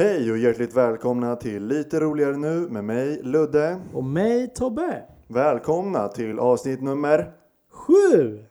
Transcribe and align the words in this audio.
Hej 0.00 0.30
och 0.30 0.38
hjärtligt 0.38 0.76
välkomna 0.76 1.36
till 1.36 1.66
Lite 1.66 2.00
roligare 2.00 2.36
nu 2.36 2.68
med 2.68 2.84
mig 2.84 3.22
Ludde. 3.22 3.80
Och 3.94 4.04
mig 4.04 4.48
Tobbe. 4.54 5.02
Välkomna 5.28 6.08
till 6.08 6.38
avsnitt 6.38 6.82
nummer... 6.82 7.32
Sju! 7.70 8.44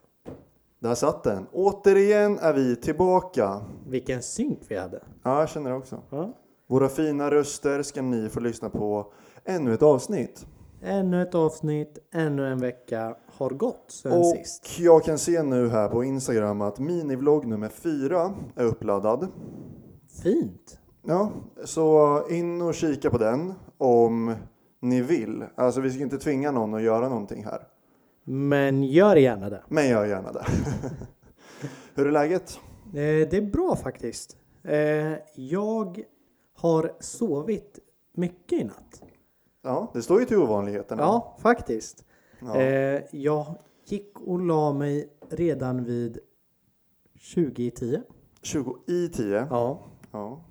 Där 0.80 0.96
satt 0.96 1.24
den. 1.24 1.48
Återigen 1.52 2.40
är 2.40 2.54
vi 2.54 2.76
tillbaka. 2.76 3.62
Vilken 3.88 4.22
synk 4.22 4.60
vi 4.68 4.78
hade. 4.78 5.04
Ja, 5.24 5.40
jag 5.40 5.50
känner 5.50 5.70
det 5.70 5.76
också. 5.76 6.02
Ja. 6.10 6.34
Våra 6.68 6.90
fina 6.90 7.32
röster 7.32 7.84
ska 7.84 8.02
ni 8.02 8.30
få 8.30 8.40
lyssna 8.40 8.70
på 8.70 9.14
ännu 9.46 9.74
ett 9.74 9.84
avsnitt. 9.84 10.46
Ännu 10.82 11.22
ett 11.22 11.36
avsnitt, 11.36 11.98
ännu 12.14 12.48
en 12.48 12.60
vecka 12.60 13.16
har 13.38 13.50
gått 13.50 13.86
sen 13.88 14.12
Och 14.12 14.26
sist. 14.26 14.80
jag 14.80 15.04
kan 15.04 15.18
se 15.18 15.44
nu 15.44 15.70
här 15.70 15.90
på 15.90 16.04
Instagram 16.04 16.62
att 16.62 16.80
minivlogg 16.80 17.48
nummer 17.48 17.70
fyra 17.70 18.34
är 18.56 18.66
uppladdad. 18.66 19.28
Fint. 20.24 20.79
Ja, 21.04 21.32
så 21.66 22.22
in 22.30 22.62
och 22.62 22.74
kika 22.76 23.10
på 23.10 23.18
den 23.18 23.54
om 23.78 24.36
ni 24.80 25.02
vill. 25.02 25.44
Alltså 25.56 25.82
vi 25.82 25.92
ska 25.92 26.04
inte 26.04 26.18
tvinga 26.18 26.52
någon 26.52 26.74
att 26.74 26.82
göra 26.82 27.10
någonting 27.10 27.46
här. 27.46 27.68
Men 28.24 28.84
gör 28.84 29.16
gärna 29.16 29.50
det. 29.50 29.64
Men 29.68 29.90
gör 29.90 30.06
gärna 30.06 30.32
det. 30.32 30.46
Hur 31.96 32.08
är 32.08 32.12
läget? 32.12 32.60
Eh, 32.86 32.92
Det 33.30 33.34
är 33.34 33.52
bra 33.52 33.76
faktiskt. 33.76 34.38
Eh, 34.64 35.14
Jag 35.36 36.02
har 36.56 36.92
sovit 37.00 37.80
mycket 38.14 38.62
i 38.62 38.64
natt. 38.64 39.02
Ja, 39.62 39.92
det 39.94 40.02
står 40.02 40.20
ju 40.20 40.26
till 40.26 40.38
ovanligheterna. 40.38 41.02
Ja, 41.02 41.38
faktiskt. 41.42 42.06
Ja. 42.40 42.56
Eh, 42.62 43.02
Jag 43.12 43.46
gick 43.86 44.20
och 44.20 44.40
la 44.40 44.74
mig 44.74 45.10
redan 45.30 45.84
vid 45.84 46.20
20 47.16 47.64
i 47.66 47.72
10. 47.72 48.02
20 48.42 48.78
i 48.88 49.10
10. 49.10 49.48
Ja. 49.50 49.80
Ja. 50.12 50.42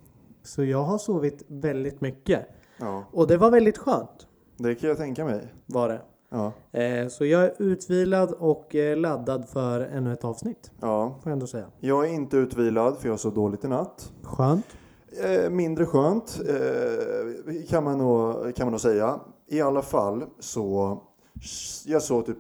Så 0.49 0.65
jag 0.65 0.83
har 0.85 0.99
sovit 0.99 1.43
väldigt 1.49 2.01
mycket. 2.01 2.47
ja, 2.79 3.05
Och 3.13 3.27
det 3.27 3.37
var 3.37 3.51
väldigt 3.51 3.79
skönt. 3.79 4.27
det 4.57 4.75
kan 4.75 4.89
jag 4.89 4.99
tänka 4.99 5.25
mig. 5.25 5.55
Var 5.67 5.89
det. 5.89 6.01
Ja, 6.31 6.53
Eh, 6.73 7.09
Så 7.09 7.25
jag 7.25 7.45
är 7.45 7.55
utvilad 7.63 8.33
och 8.33 8.75
eh, 8.75 8.97
laddad 8.97 9.49
för 9.49 9.81
ännu 9.81 10.13
ett 10.13 10.25
avsnitt. 10.25 10.71
ja. 10.81 11.09
Får 11.23 11.31
jag 11.31 11.33
ändå 11.33 11.47
säga. 11.47 11.67
Jag 11.81 12.05
är 12.09 12.13
inte 12.13 12.37
utvilad 12.37 12.99
för 12.99 13.09
jag 13.09 13.21
sov 13.21 13.35
dåligt 13.35 13.65
i 13.65 13.69
natt. 13.69 14.13
Skönt. 14.23 14.67
Eh, 15.25 15.51
mindre 15.51 15.87
skönt 15.87 16.41
eh, 16.49 17.67
kan, 17.69 17.85
man 17.85 17.99
nog, 17.99 18.55
kan 18.57 18.67
man 18.67 18.73
nog 18.73 18.81
säga. 18.81 19.21
I 19.47 19.61
alla 19.61 19.83
fall 19.83 20.25
så 20.39 20.99
jag 21.87 22.03
sov 22.03 22.23
typ 22.23 22.39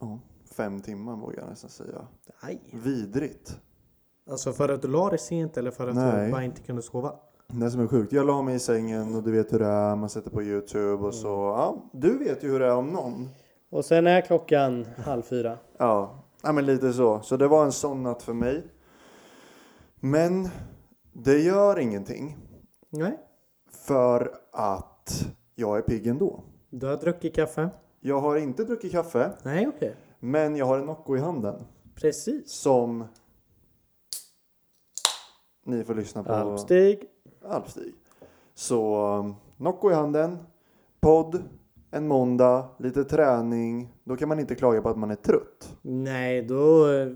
ja, 0.00 0.18
fem 0.56 0.80
timmar 0.80 1.16
vågar 1.16 1.38
jag 1.40 1.48
nästan 1.50 1.70
säga. 1.70 2.06
Nej. 2.42 2.60
Vidrigt. 2.84 3.56
Alltså 4.30 4.52
för 4.52 4.68
att 4.68 4.82
du 4.82 4.88
la 4.88 5.10
dig 5.10 5.18
sent 5.18 5.56
eller 5.56 5.70
för 5.70 5.88
att 5.88 5.94
Nej. 5.94 6.26
du 6.26 6.32
bara 6.32 6.44
inte 6.44 6.60
kunde 6.60 6.82
sova? 6.82 7.12
Det 7.46 7.70
som 7.70 7.80
är 7.80 7.86
sjukt. 7.86 8.12
Jag 8.12 8.26
la 8.26 8.42
mig 8.42 8.54
i 8.54 8.58
sängen 8.58 9.14
och 9.14 9.22
du 9.22 9.32
vet 9.32 9.52
hur 9.52 9.58
det 9.58 9.66
är. 9.66 9.96
Man 9.96 10.08
sätter 10.08 10.30
på 10.30 10.42
Youtube 10.42 11.06
och 11.06 11.14
så. 11.14 11.28
Ja, 11.28 11.90
du 11.92 12.18
vet 12.18 12.44
ju 12.44 12.50
hur 12.50 12.60
det 12.60 12.66
är 12.66 12.76
om 12.76 12.88
någon. 12.88 13.28
Och 13.70 13.84
sen 13.84 14.06
är 14.06 14.20
klockan 14.20 14.86
halv 15.04 15.22
fyra. 15.22 15.58
Ja, 15.78 16.24
ja 16.42 16.52
men 16.52 16.66
lite 16.66 16.92
så. 16.92 17.20
Så 17.20 17.36
det 17.36 17.48
var 17.48 17.64
en 17.64 17.72
sån 17.72 18.02
natt 18.02 18.22
för 18.22 18.32
mig. 18.32 18.66
Men 20.00 20.48
det 21.12 21.38
gör 21.38 21.78
ingenting. 21.78 22.36
Nej. 22.90 23.18
För 23.70 24.34
att 24.52 25.26
jag 25.54 25.78
är 25.78 25.82
pigg 25.82 26.06
ändå. 26.06 26.44
Du 26.70 26.86
har 26.86 26.96
druckit 26.96 27.34
kaffe? 27.34 27.70
Jag 28.00 28.20
har 28.20 28.36
inte 28.36 28.64
druckit 28.64 28.92
kaffe. 28.92 29.32
Nej, 29.42 29.68
okej. 29.68 29.96
Men 30.20 30.56
jag 30.56 30.66
har 30.66 30.78
en 30.78 30.86
Nocco 30.86 31.16
i 31.16 31.20
handen. 31.20 31.64
Precis. 31.94 32.50
Som 32.50 33.04
ni 35.66 35.84
får 35.84 35.94
lyssna 35.94 36.24
på. 36.24 36.32
Alpstig. 36.32 37.08
Alpstig. 37.48 37.94
Så 38.54 39.08
um, 39.18 39.34
Nocco 39.56 39.90
i 39.90 39.94
handen. 39.94 40.38
Podd. 41.00 41.42
En 41.90 42.08
måndag. 42.08 42.68
Lite 42.78 43.04
träning. 43.04 43.94
Då 44.04 44.16
kan 44.16 44.28
man 44.28 44.40
inte 44.40 44.54
klaga 44.54 44.82
på 44.82 44.88
att 44.88 44.98
man 44.98 45.10
är 45.10 45.14
trött. 45.14 45.76
Nej, 45.82 46.42
då 46.42 46.92
eh, 46.92 47.08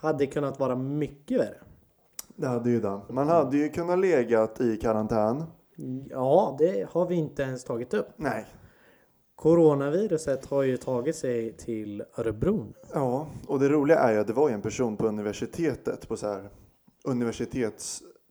hade 0.00 0.18
det 0.18 0.26
kunnat 0.26 0.60
vara 0.60 0.76
mycket 0.76 1.40
värre. 1.40 1.58
Det 2.36 2.46
hade 2.46 2.70
ju 2.70 2.80
det. 2.80 3.00
Man 3.08 3.28
hade 3.28 3.56
ju 3.56 3.68
kunnat 3.68 3.98
legat 3.98 4.60
i 4.60 4.76
karantän. 4.76 5.44
Ja, 6.10 6.56
det 6.58 6.88
har 6.90 7.06
vi 7.06 7.14
inte 7.14 7.42
ens 7.42 7.64
tagit 7.64 7.94
upp. 7.94 8.08
Nej. 8.16 8.46
Coronaviruset 9.34 10.46
har 10.46 10.62
ju 10.62 10.76
tagit 10.76 11.16
sig 11.16 11.56
till 11.56 12.02
Örebro. 12.16 12.66
Ja, 12.92 13.26
och 13.46 13.58
det 13.58 13.68
roliga 13.68 13.98
är 13.98 14.12
ju 14.12 14.18
att 14.18 14.26
det 14.26 14.32
var 14.32 14.48
ju 14.48 14.54
en 14.54 14.62
person 14.62 14.96
på 14.96 15.06
universitetet 15.06 16.08
på 16.08 16.16
så 16.16 16.26
här 16.26 16.50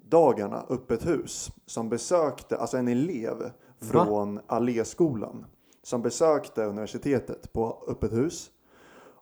universitetsdagarna, 0.07 0.65
öppet 0.69 1.05
hus, 1.05 1.51
som 1.65 1.89
besökte, 1.89 2.57
alltså 2.57 2.77
en 2.77 2.87
elev 2.87 3.51
från 3.79 4.39
Alléskolan 4.47 5.45
som 5.83 6.01
besökte 6.01 6.65
universitetet 6.65 7.53
på 7.53 7.83
öppet 7.87 8.13
hus 8.13 8.51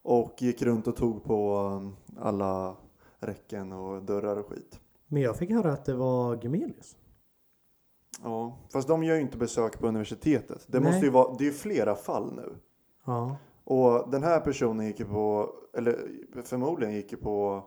och 0.04 0.42
gick 0.42 0.62
runt 0.62 0.88
och 0.88 0.96
tog 0.96 1.24
på 1.24 1.58
um, 1.58 1.96
alla 2.20 2.76
räcken 3.20 3.72
och 3.72 4.04
dörrar 4.04 4.38
och 4.38 4.46
skit. 4.46 4.80
Men 5.08 5.22
jag 5.22 5.38
fick 5.38 5.50
höra 5.52 5.74
att 5.74 5.86
det 5.86 5.96
var 5.96 6.40
Gemelius. 6.44 6.98
Ja, 8.24 8.58
fast 8.74 8.88
de 8.88 9.04
gör 9.04 9.16
ju 9.16 9.22
inte 9.22 9.38
besök 9.38 9.80
på 9.80 9.88
universitetet. 9.88 10.66
Det 10.68 10.80
Nej. 10.80 10.92
måste 10.92 11.06
ju 11.06 11.12
vara, 11.12 11.36
det 11.38 11.44
är 11.44 11.46
ju 11.46 11.54
flera 11.54 11.96
fall 11.96 12.34
nu. 12.36 12.56
Ja. 13.06 13.38
Och 13.64 14.12
den 14.12 14.24
här 14.24 14.40
personen 14.40 14.86
gick 14.86 15.00
ju 15.00 15.06
på, 15.06 15.50
eller 15.74 16.08
förmodligen 16.44 16.94
gick 16.96 17.12
ju 17.12 17.18
på 17.18 17.64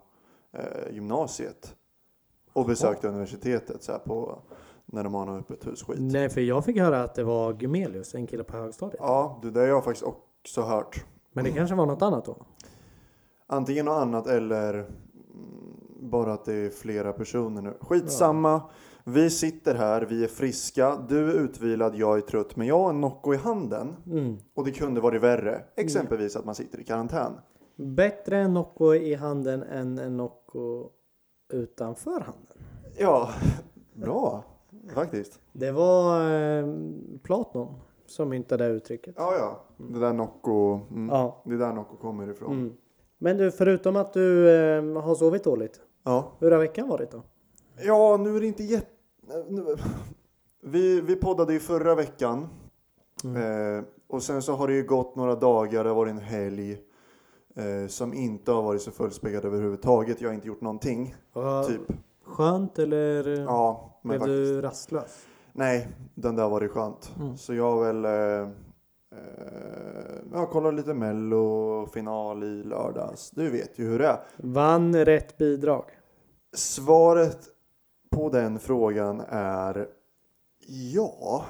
eh, 0.53 0.95
gymnasiet. 0.95 1.78
Och 2.53 2.67
besökte 2.67 3.09
universitetet 3.09 3.83
så 3.83 3.93
här 3.93 3.99
på, 3.99 4.39
när 4.87 5.05
de 5.05 5.15
har 5.15 5.27
något 5.27 5.41
öppet 5.41 5.67
hus 5.67 5.83
skit. 5.83 5.97
Nej, 6.01 6.29
för 6.29 6.41
jag 6.41 6.65
fick 6.65 6.79
höra 6.79 7.03
att 7.03 7.15
det 7.15 7.25
var 7.25 7.57
Gemelius, 7.63 8.15
en 8.15 8.27
kille 8.27 8.45
på 8.45 8.57
högstadiet. 8.57 9.01
Ja, 9.01 9.39
det 9.43 9.51
där 9.51 9.61
har 9.61 9.69
jag 9.69 9.85
faktiskt 9.85 10.07
också 10.07 10.63
hört. 10.63 11.05
Men 11.33 11.45
det 11.45 11.51
kanske 11.51 11.75
var 11.75 11.87
något 11.87 12.03
annat 12.03 12.25
då? 12.25 12.37
Antingen 13.47 13.85
något 13.85 14.03
annat 14.03 14.27
eller 14.27 14.75
mm, 14.75 14.87
bara 16.01 16.33
att 16.33 16.45
det 16.45 16.55
är 16.55 16.71
flera 16.71 17.13
personer 17.13 17.63
nu. 17.63 17.75
Skitsamma. 17.81 18.63
Vi 19.05 19.31
sitter 19.31 19.75
här, 19.75 20.03
vi 20.03 20.25
är 20.25 20.29
friska, 20.29 20.99
du 21.09 21.31
är 21.31 21.35
utvilad, 21.35 21.95
jag 21.95 22.17
är 22.17 22.21
trött, 22.21 22.57
men 22.57 22.67
jag 22.67 22.79
har 22.79 22.91
en 22.91 23.01
Nocco 23.01 23.35
i 23.35 23.37
handen. 23.37 23.97
Mm. 24.07 24.37
Och 24.55 24.65
det 24.65 24.71
kunde 24.71 25.01
varit 25.01 25.23
värre. 25.23 25.63
Exempelvis 25.77 26.37
att 26.37 26.45
man 26.45 26.55
sitter 26.55 26.81
i 26.81 26.85
karantän. 26.85 27.33
Bättre 27.77 28.39
en 28.39 28.55
Nocco 28.55 28.95
i 28.95 29.15
handen 29.15 29.63
än 29.63 29.99
en 29.99 30.17
Nocco 30.17 30.91
utanför 31.49 32.21
handen. 32.21 32.57
Ja, 32.97 33.31
bra 33.95 34.45
faktiskt. 34.95 35.41
Det 35.53 35.73
var 35.73 36.31
eh, 36.31 36.67
Platon 37.23 37.75
som 38.07 38.29
myntade 38.29 38.69
det 38.69 38.75
uttrycket. 38.75 39.15
Ja, 39.19 39.35
ja. 39.39 39.65
Det 39.87 40.01
där 40.01 40.13
Nocco, 40.13 40.81
mm. 40.91 41.09
Ja. 41.09 41.43
det 41.45 41.55
är 41.55 41.59
där 41.59 41.73
Nocco 41.73 41.97
kommer 41.97 42.31
ifrån. 42.31 42.53
Mm. 42.53 42.73
Men 43.19 43.37
du, 43.37 43.51
förutom 43.51 43.97
att 43.97 44.13
du 44.13 44.51
eh, 44.51 45.03
har 45.03 45.15
sovit 45.15 45.45
dåligt. 45.45 45.81
Ja. 46.05 46.33
Hur 46.39 46.51
har 46.51 46.59
veckan 46.59 46.89
varit 46.89 47.11
då? 47.11 47.23
ja, 47.83 48.17
nu 48.17 48.37
är 48.37 48.41
det 48.41 48.47
inte 48.47 48.65
jätte... 48.65 48.89
Vi, 50.61 51.01
vi 51.01 51.17
poddade 51.17 51.53
ju 51.53 51.61
förra 51.61 51.95
veckan. 51.95 52.49
Eh, 53.25 53.85
och 54.07 54.23
sen 54.23 54.43
så 54.43 54.53
har 54.53 54.69
det 54.69 54.75
ju 54.75 54.83
gått 54.83 55.17
några 55.17 55.35
dagar, 55.35 55.85
det 55.85 55.91
har 55.91 55.97
varit 55.97 56.11
en 56.11 56.19
helg. 56.19 56.79
Eh, 57.59 57.89
som 57.89 58.15
inte 58.15 58.53
har 58.53 58.63
varit 58.63 58.83
så 58.83 58.91
fullspäckad 58.91 59.45
överhuvudtaget. 59.45 60.21
Jag 60.21 60.29
har 60.29 60.35
inte 60.35 60.47
gjort 60.49 60.61
någonting. 60.61 61.15
Vad 61.33 61.67
Typ. 61.67 61.81
Skönt 62.25 62.79
eller 62.79 63.29
eh, 63.29 63.45
Ja, 63.45 64.01
men 64.03 64.09
blev 64.09 64.19
faktiskt. 64.19 64.53
du 64.53 64.61
rastlös? 64.61 65.27
Nej, 65.53 65.89
den 66.15 66.37
där 66.37 66.49
var 66.49 66.61
det 66.61 66.69
skönt. 66.69 67.13
Mm. 67.19 67.37
Så 67.37 67.55
jag 67.55 67.71
har 67.73 67.85
väl 67.85 68.05
eh, 68.05 68.49
eh, 69.19 70.15
jag 70.33 70.51
kollat 70.51 70.75
lite 70.75 70.95
mello, 70.95 71.87
final 71.87 72.45
i 72.45 72.65
lördags. 72.65 73.31
Du 73.31 73.51
vet 73.51 73.79
ju 73.79 73.85
hur 73.85 73.99
det 73.99 74.07
är. 74.07 74.21
Vann 74.37 75.05
rätt 75.05 75.39
bidrag? 75.39 75.85
Svaret 76.57 77.39
på 78.11 78.29
den 78.29 78.59
frågan 78.59 79.23
är 79.29 79.89
ja. 80.95 81.45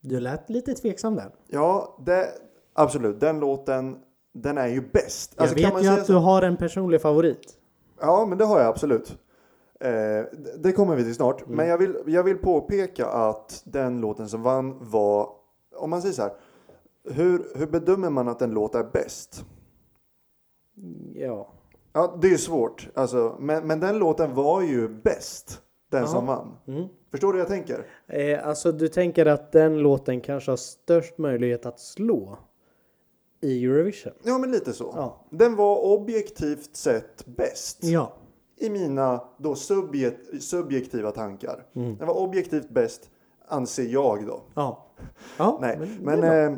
Du 0.00 0.20
lät 0.20 0.50
lite 0.50 0.74
tveksam 0.74 1.14
där. 1.14 1.30
Ja, 1.46 1.98
det, 2.06 2.28
absolut. 2.72 3.20
Den 3.20 3.40
låten, 3.40 3.98
den 4.34 4.58
är 4.58 4.66
ju 4.66 4.80
bäst. 4.92 5.34
Alltså, 5.36 5.58
jag 5.58 5.74
vet 5.74 5.84
ju 5.84 5.88
att 5.88 6.06
så? 6.06 6.12
du 6.12 6.18
har 6.18 6.42
en 6.42 6.56
personlig 6.56 7.00
favorit. 7.00 7.58
Ja, 8.00 8.26
men 8.28 8.38
det 8.38 8.44
har 8.44 8.58
jag 8.58 8.66
absolut. 8.68 9.18
Eh, 9.80 9.90
det- 10.58 10.72
kommer 10.72 10.96
vi 10.96 11.04
till 11.04 11.14
snart. 11.14 11.42
Mm. 11.42 11.56
Men 11.56 11.68
jag 11.68 11.78
vill, 11.78 11.96
jag 12.06 12.22
vill 12.24 12.38
påpeka 12.38 13.06
att 13.06 13.62
den 13.64 14.00
låten 14.00 14.28
som 14.28 14.42
vann 14.42 14.76
var, 14.80 15.28
om 15.76 15.90
man 15.90 16.02
säger 16.02 16.14
så 16.14 16.22
här. 16.22 16.32
Hur, 17.10 17.46
hur 17.54 17.66
bedömer 17.66 18.10
man 18.10 18.28
att 18.28 18.42
en 18.42 18.50
låt 18.50 18.74
är 18.74 18.84
bäst? 18.92 19.44
Ja. 21.14 21.48
Ja, 21.92 22.18
det 22.22 22.28
är 22.32 22.36
svårt. 22.36 22.88
Alltså, 22.94 23.36
men, 23.40 23.66
men 23.66 23.80
den 23.80 23.98
låten 23.98 24.34
var 24.34 24.62
ju 24.62 24.88
bäst. 24.88 25.60
Den 25.90 26.00
Ja. 26.00 26.06
som 26.06 26.26
vann. 26.26 26.56
Mm. 26.66 26.88
Förstår 27.10 27.32
du 27.32 27.38
vad 27.38 27.40
jag 27.40 27.48
tänker? 27.48 27.86
Eh, 28.06 28.48
alltså 28.48 28.72
du 28.72 28.88
tänker 28.88 29.26
att 29.26 29.52
den 29.52 29.78
låten 29.78 30.20
kanske 30.20 30.50
har 30.52 30.56
störst 30.56 31.18
möjlighet 31.18 31.66
att 31.66 31.80
slå 31.80 32.38
i 33.44 33.64
Eurovision? 33.64 34.12
Ja, 34.22 34.38
men 34.38 34.50
lite 34.50 34.72
så. 34.72 34.92
Ja. 34.96 35.20
Den 35.30 35.56
var 35.56 35.84
objektivt 35.84 36.76
sett 36.76 37.26
bäst. 37.26 37.78
Ja. 37.84 38.12
i 38.56 38.70
mina 38.70 39.20
då 39.38 39.54
subjek- 39.54 40.38
subjektiva 40.40 41.10
tankar. 41.10 41.66
Mm. 41.74 41.96
Den 41.96 42.06
var 42.06 42.14
objektivt 42.18 42.68
bäst, 42.70 43.10
anser 43.48 43.84
jag 43.84 44.26
då. 44.26 44.42
Ja. 44.54 44.86
ja 45.38 45.58
Nej, 45.62 45.78
men, 46.02 46.20
bra. 46.20 46.34
eh, 46.34 46.52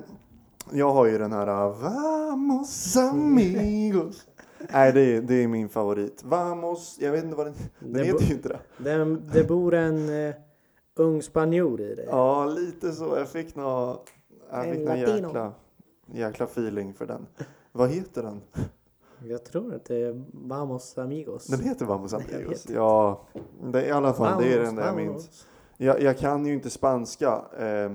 jag 0.73 0.91
har 0.93 1.07
ju 1.07 1.19
den 1.19 1.33
här 1.33 1.49
uh, 1.69 1.77
Vamos 1.83 2.97
amigos. 2.97 4.27
Nej, 4.73 4.93
det 4.93 5.01
är, 5.01 5.21
det 5.23 5.35
är 5.35 5.49
min 5.49 5.69
favorit. 5.69 6.23
Vamos, 6.25 6.97
jag 7.01 7.13
vet 7.13 7.25
inte 7.25 7.37
vad 7.37 7.47
den, 7.47 7.55
den 7.79 7.93
Det 7.93 8.05
heter 8.05 8.25
ju 8.25 8.35
inte 8.35 8.49
det. 8.49 8.59
det, 8.79 9.17
det 9.33 9.45
bor 9.45 9.75
en 9.75 10.09
eh, 10.29 10.35
ung 10.97 11.23
spanjor 11.23 11.81
i 11.81 11.95
dig. 11.95 12.07
Ja, 12.11 12.45
lite 12.47 12.93
så. 12.93 13.17
Jag 13.17 13.29
fick 13.29 13.57
nå 13.57 14.01
jag 14.51 14.69
En 14.69 14.75
fick 14.75 14.85
latino. 14.89 15.27
jäkla, 15.27 15.53
jäkla 16.07 16.47
feeling 16.47 16.95
för 16.95 17.07
den. 17.07 17.27
Vad 17.73 17.91
heter 17.91 18.23
den? 18.23 18.41
Jag 19.29 19.45
tror 19.45 19.75
att 19.75 19.85
det 19.85 19.97
är 19.97 20.25
Vamos 20.33 20.99
amigos. 20.99 21.47
Den 21.47 21.61
heter 21.61 21.87
Vamos 21.87 22.15
amigos. 22.15 22.67
Ja, 22.69 23.27
det 23.73 23.83
är 23.83 23.89
i 23.89 23.91
alla 23.91 24.13
fall 24.13 24.43
det 24.43 24.55
är 24.55 24.63
den 24.63 24.75
där 24.75 24.87
jag 24.87 24.93
Vamos. 24.93 25.13
minns. 25.13 25.47
Jag, 25.77 26.03
jag 26.03 26.19
kan 26.19 26.47
ju 26.47 26.55
inte 26.55 26.71
spanska. 26.71 27.43
Eh, 27.59 27.93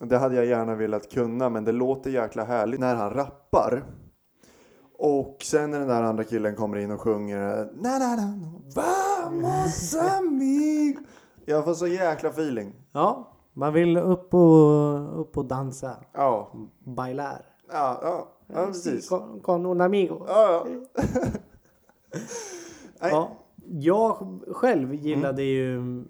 det 0.00 0.18
hade 0.18 0.34
jag 0.34 0.46
gärna 0.46 0.74
velat 0.74 1.10
kunna, 1.10 1.48
men 1.48 1.64
det 1.64 1.72
låter 1.72 2.10
jäkla 2.10 2.44
härligt 2.44 2.80
när 2.80 2.94
han 2.94 3.10
rappar. 3.10 3.84
Och 4.98 5.36
sen 5.44 5.70
när 5.70 5.78
den 5.78 5.88
där 5.88 6.02
andra 6.02 6.24
killen 6.24 6.56
kommer 6.56 6.76
in 6.76 6.90
och 6.90 7.00
sjunger 7.00 7.68
na, 7.74 7.98
na, 7.98 8.16
na, 8.16 8.34
Vamos 8.74 9.94
amigos. 10.18 11.02
Jag 11.44 11.64
får 11.64 11.74
så 11.74 11.86
jäkla 11.86 12.28
feeling. 12.28 12.74
Ja, 12.92 13.32
man 13.58 13.72
vill 13.72 13.96
upp 13.96 14.34
och, 14.34 15.20
upp 15.20 15.38
och 15.38 15.44
dansa. 15.44 15.96
Ja, 16.12 16.52
Bailar. 16.84 17.42
ja, 17.72 17.98
ja, 18.02 18.28
ja 18.46 18.66
precis. 18.66 19.08
Con, 19.08 19.40
con 19.40 19.66
un 19.66 19.80
amigo. 19.80 20.24
Ja, 20.28 20.66
ja. 20.66 21.02
Nej. 23.00 23.10
Ja, 23.10 23.36
jag 23.66 24.40
själv 24.48 24.94
gillade 24.94 25.42
ju... 25.42 26.04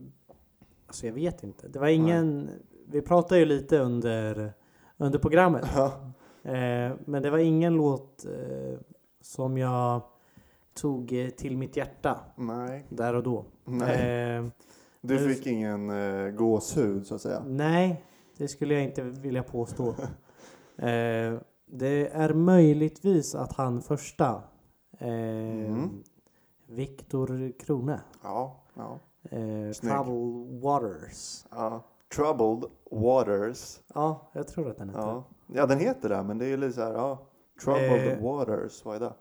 Alltså 0.87 1.06
jag 1.06 1.12
vet 1.12 1.43
inte. 1.43 1.69
Det 1.69 1.79
var 1.79 1.89
ingen... 1.89 2.50
Vi 2.89 3.03
pratade 3.03 3.41
ju 3.41 3.47
lite 3.47 3.79
under, 3.79 4.53
under 4.97 5.19
programmet. 5.19 5.67
Ja. 5.77 5.87
Eh, 6.43 6.93
men 7.05 7.23
det 7.23 7.31
var 7.31 7.39
ingen 7.39 7.75
låt 7.75 8.25
eh, 8.25 8.79
som 9.21 9.59
jag 9.59 10.00
tog 10.75 11.12
eh, 11.12 11.29
till 11.29 11.56
mitt 11.56 11.77
hjärta 11.77 12.21
Nej, 12.37 12.87
där 12.89 13.15
och 13.15 13.23
då. 13.23 13.45
nej. 13.65 14.37
Eh, 14.37 14.45
Du 15.00 15.35
fick 15.35 15.47
ingen 15.47 15.91
eh, 15.91 16.31
gåshud 16.31 17.06
så 17.06 17.15
att 17.15 17.21
säga. 17.21 17.43
nej, 17.47 18.05
det 18.37 18.49
skulle 18.49 18.75
jag 18.75 18.85
inte 18.85 19.03
vilja 19.03 19.43
påstå. 19.43 19.89
eh, 20.79 21.35
det 21.67 22.09
är 22.12 22.35
möjligtvis 22.35 23.35
att 23.35 23.53
han 23.53 23.83
första, 23.83 24.43
eh, 24.99 25.09
Mm. 25.09 26.03
Viktor 26.67 27.53
Krone, 27.59 28.00
Ja, 28.23 28.56
ja. 28.75 28.99
eh. 29.31 29.73
Trouble 29.73 30.59
Waters. 30.61 31.45
ja. 31.50 31.83
Troubled 32.17 32.65
Waters. 32.91 33.81
Ja, 33.95 34.31
jag 34.33 34.49
tror 34.49 34.71
att 34.71 34.79
den 34.79 34.89
heter. 34.89 35.00
Ja. 35.03 35.25
ja, 35.47 35.67
den 35.67 35.79
heter 35.79 36.09
det, 36.09 36.23
men 36.23 36.39
det 36.39 36.47
är 36.47 36.56
lite 36.56 36.73
så 36.73 36.81
här, 36.81 36.93
ja. 36.93 37.19
Troubled 37.65 38.12
Eh. 38.19 38.23
Waters, 38.25 38.85
vad 38.85 38.97
är 38.97 39.00
det? 39.00 39.12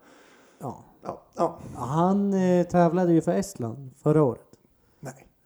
Ja. 0.58 0.84
Ja, 1.02 1.22
ja. 1.36 1.58
Han 1.74 2.32
eh, 2.34 2.66
tävlade 2.66 3.12
ju 3.12 3.20
för 3.22 3.32
Estland 3.32 3.90
förra 3.96 4.22
året 4.22 4.47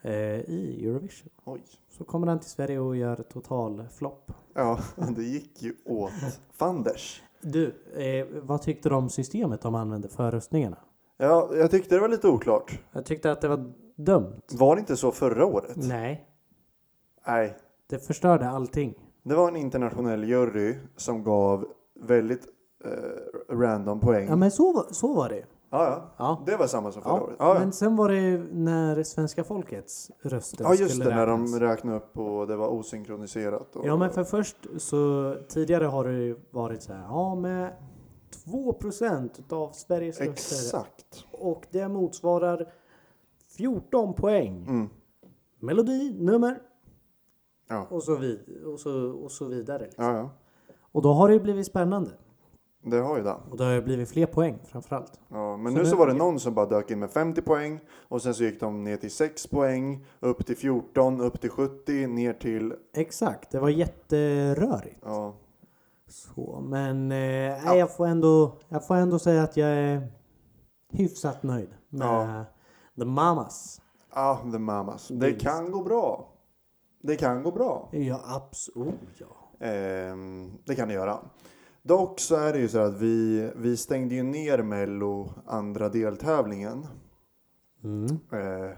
i 0.04 0.86
Eurovision. 0.86 1.30
Oj. 1.44 1.62
Så 1.88 2.04
kommer 2.04 2.26
han 2.26 2.40
till 2.40 2.50
Sverige 2.50 2.78
och 2.78 2.96
gör 2.96 3.16
total 3.16 3.84
flopp. 3.98 4.32
Ja, 4.54 4.78
det 5.16 5.22
gick 5.22 5.62
ju 5.62 5.74
åt 5.84 6.40
fanders. 6.52 7.22
Du, 7.40 7.74
eh, 7.96 8.26
vad 8.42 8.62
tyckte 8.62 8.88
du 8.88 8.94
om 8.94 9.08
systemet 9.08 9.60
de 9.60 9.74
använde 9.74 10.08
för 10.08 10.30
röstningarna? 10.30 10.76
Ja, 11.16 11.50
jag 11.54 11.70
tyckte 11.70 11.94
det 11.94 12.00
var 12.00 12.08
lite 12.08 12.28
oklart. 12.28 12.80
Jag 12.92 13.04
tyckte 13.04 13.32
att 13.32 13.40
det 13.40 13.48
var 13.48 13.72
dumt. 13.96 14.40
Var 14.52 14.76
det 14.76 14.80
inte 14.80 14.96
så 14.96 15.12
förra 15.12 15.46
året? 15.46 15.76
Nej, 15.76 16.26
Nej. 17.26 17.56
det 17.86 17.98
förstörde 17.98 18.48
allting. 18.48 18.94
Det 19.22 19.34
var 19.34 19.48
en 19.48 19.56
internationell 19.56 20.24
jury 20.24 20.74
som 20.96 21.22
gav 21.24 21.66
väldigt 22.00 22.46
eh, 22.84 23.54
random 23.54 24.00
poäng. 24.00 24.28
Ja, 24.28 24.36
men 24.36 24.50
så, 24.50 24.86
så 24.90 25.14
var 25.14 25.28
det. 25.28 25.44
Ja, 25.74 25.84
ja. 25.84 26.10
Ja. 26.16 26.42
Det 26.46 26.56
var 26.56 26.66
samma 26.66 26.92
som 26.92 27.02
förra 27.02 27.12
Ja, 27.12 27.20
året. 27.22 27.36
Ja. 27.38 27.54
Men 27.58 27.72
sen 27.72 27.96
var 27.96 28.08
det 28.08 28.38
när 28.52 29.02
svenska 29.02 29.44
folkets 29.44 30.10
röster 30.22 30.64
ja, 30.64 30.74
just 30.74 30.90
skulle 30.94 31.10
det. 31.10 31.16
När 31.16 31.26
räknas. 31.26 31.52
de 31.52 31.60
räknade 31.60 31.96
upp 31.98 32.18
och 32.18 32.46
det 32.46 32.56
var 32.56 32.68
osynkroniserat. 32.68 33.76
Och, 33.76 33.86
Ja, 33.86 33.96
men 33.96 34.10
för 34.10 34.24
först 34.24 34.56
så 34.78 35.34
tidigare 35.48 35.84
har 35.84 36.04
det 36.04 36.12
ju 36.12 36.36
varit 36.50 36.82
så 36.82 36.92
här. 36.92 37.02
Ja, 37.02 37.34
med 37.34 37.72
2% 38.46 39.52
av 39.52 39.72
Sveriges 39.72 40.20
röster. 40.20 40.32
Exakt. 40.32 41.24
Och 41.32 41.66
det 41.70 41.88
motsvarar 41.88 42.72
14 43.56 44.14
poäng. 44.14 44.66
Mm. 44.68 44.88
Melodi, 45.58 46.16
nummer 46.18 46.58
Ja. 47.68 47.86
och 47.90 48.02
så, 48.02 48.16
vid, 48.16 48.62
och 48.66 48.80
så, 48.80 49.10
och 49.10 49.30
så 49.32 49.44
vidare. 49.44 49.82
liksom. 49.82 50.04
ja, 50.04 50.16
ja. 50.16 50.30
Och 50.92 51.02
då 51.02 51.12
har 51.12 51.28
det 51.28 51.34
ju 51.34 51.40
blivit 51.40 51.66
spännande. 51.66 52.10
Det 52.84 52.96
har 52.98 53.16
ju 53.16 53.22
det. 53.22 53.36
Och 53.50 53.56
då 53.56 53.64
har 53.64 53.72
det 53.72 53.82
blivit 53.82 54.08
fler 54.10 54.26
poäng 54.26 54.58
framförallt. 54.68 55.20
Ja, 55.28 55.56
men 55.56 55.72
Så 55.72 55.76
nu 55.78 55.84
nu- 55.84 55.90
så 55.90 55.96
var 55.96 56.06
det 56.06 56.12
någon 56.14 56.40
som 56.40 56.54
bara 56.54 56.66
dök 56.66 56.90
in 56.90 56.98
med 56.98 57.10
50 57.10 57.42
poäng 57.42 57.80
och 58.08 58.22
sen 58.22 58.34
så 58.34 58.44
gick 58.44 58.60
de 58.60 58.84
ner 58.84 58.96
till 58.96 59.10
6 59.10 59.46
poäng, 59.46 60.06
upp 60.20 60.46
till 60.46 60.56
14, 60.56 61.20
upp 61.20 61.40
till 61.40 61.50
70, 61.50 62.06
ner 62.06 62.32
till... 62.32 62.74
Exakt, 62.94 63.50
det 63.50 63.58
var 63.58 63.68
jätterörigt. 63.68 64.98
Ja, 65.04 65.34
Så, 66.08 66.60
men 66.68 66.96
eh, 67.12 67.64
nej, 67.64 67.78
jag, 67.78 67.96
får 67.96 68.06
ändå, 68.06 68.58
jag 68.68 68.86
får 68.86 68.94
ändå 68.94 69.18
säga 69.18 69.42
att 69.42 69.56
jag 69.56 69.68
är 69.68 70.08
hyfsat 70.92 71.42
nöjd 71.42 71.70
med 71.88 72.06
Ja. 72.06 72.44
The 72.98 73.04
Mamas. 73.04 73.80
ah, 74.10 74.36
the 74.52 74.58
mamas. 74.58 75.08
Det 75.08 75.26
Visst. 75.30 75.40
kan 75.40 75.72
gå 75.72 75.82
bra. 75.82 76.28
Det 77.02 77.16
kan 77.16 77.42
gå 77.42 77.50
bra. 77.50 77.88
Ja, 77.92 78.20
absolut. 78.26 78.94
Ja. 79.18 79.66
Ehm, 79.66 80.50
det 80.66 80.74
kan 80.74 80.88
det 80.88 80.94
göra. 80.94 81.18
Dock 81.82 82.20
så 82.20 82.36
är 82.36 82.52
det 82.52 82.58
ju 82.58 82.68
så 82.68 82.78
att 82.78 83.00
vi, 83.00 83.50
vi 83.56 83.76
stängde 83.76 84.14
ju 84.14 84.22
ner 84.22 84.62
Mello 84.62 85.32
andra 85.46 85.88
deltävlingen. 85.88 86.86
Mm. 87.84 88.06
Eh, 88.32 88.70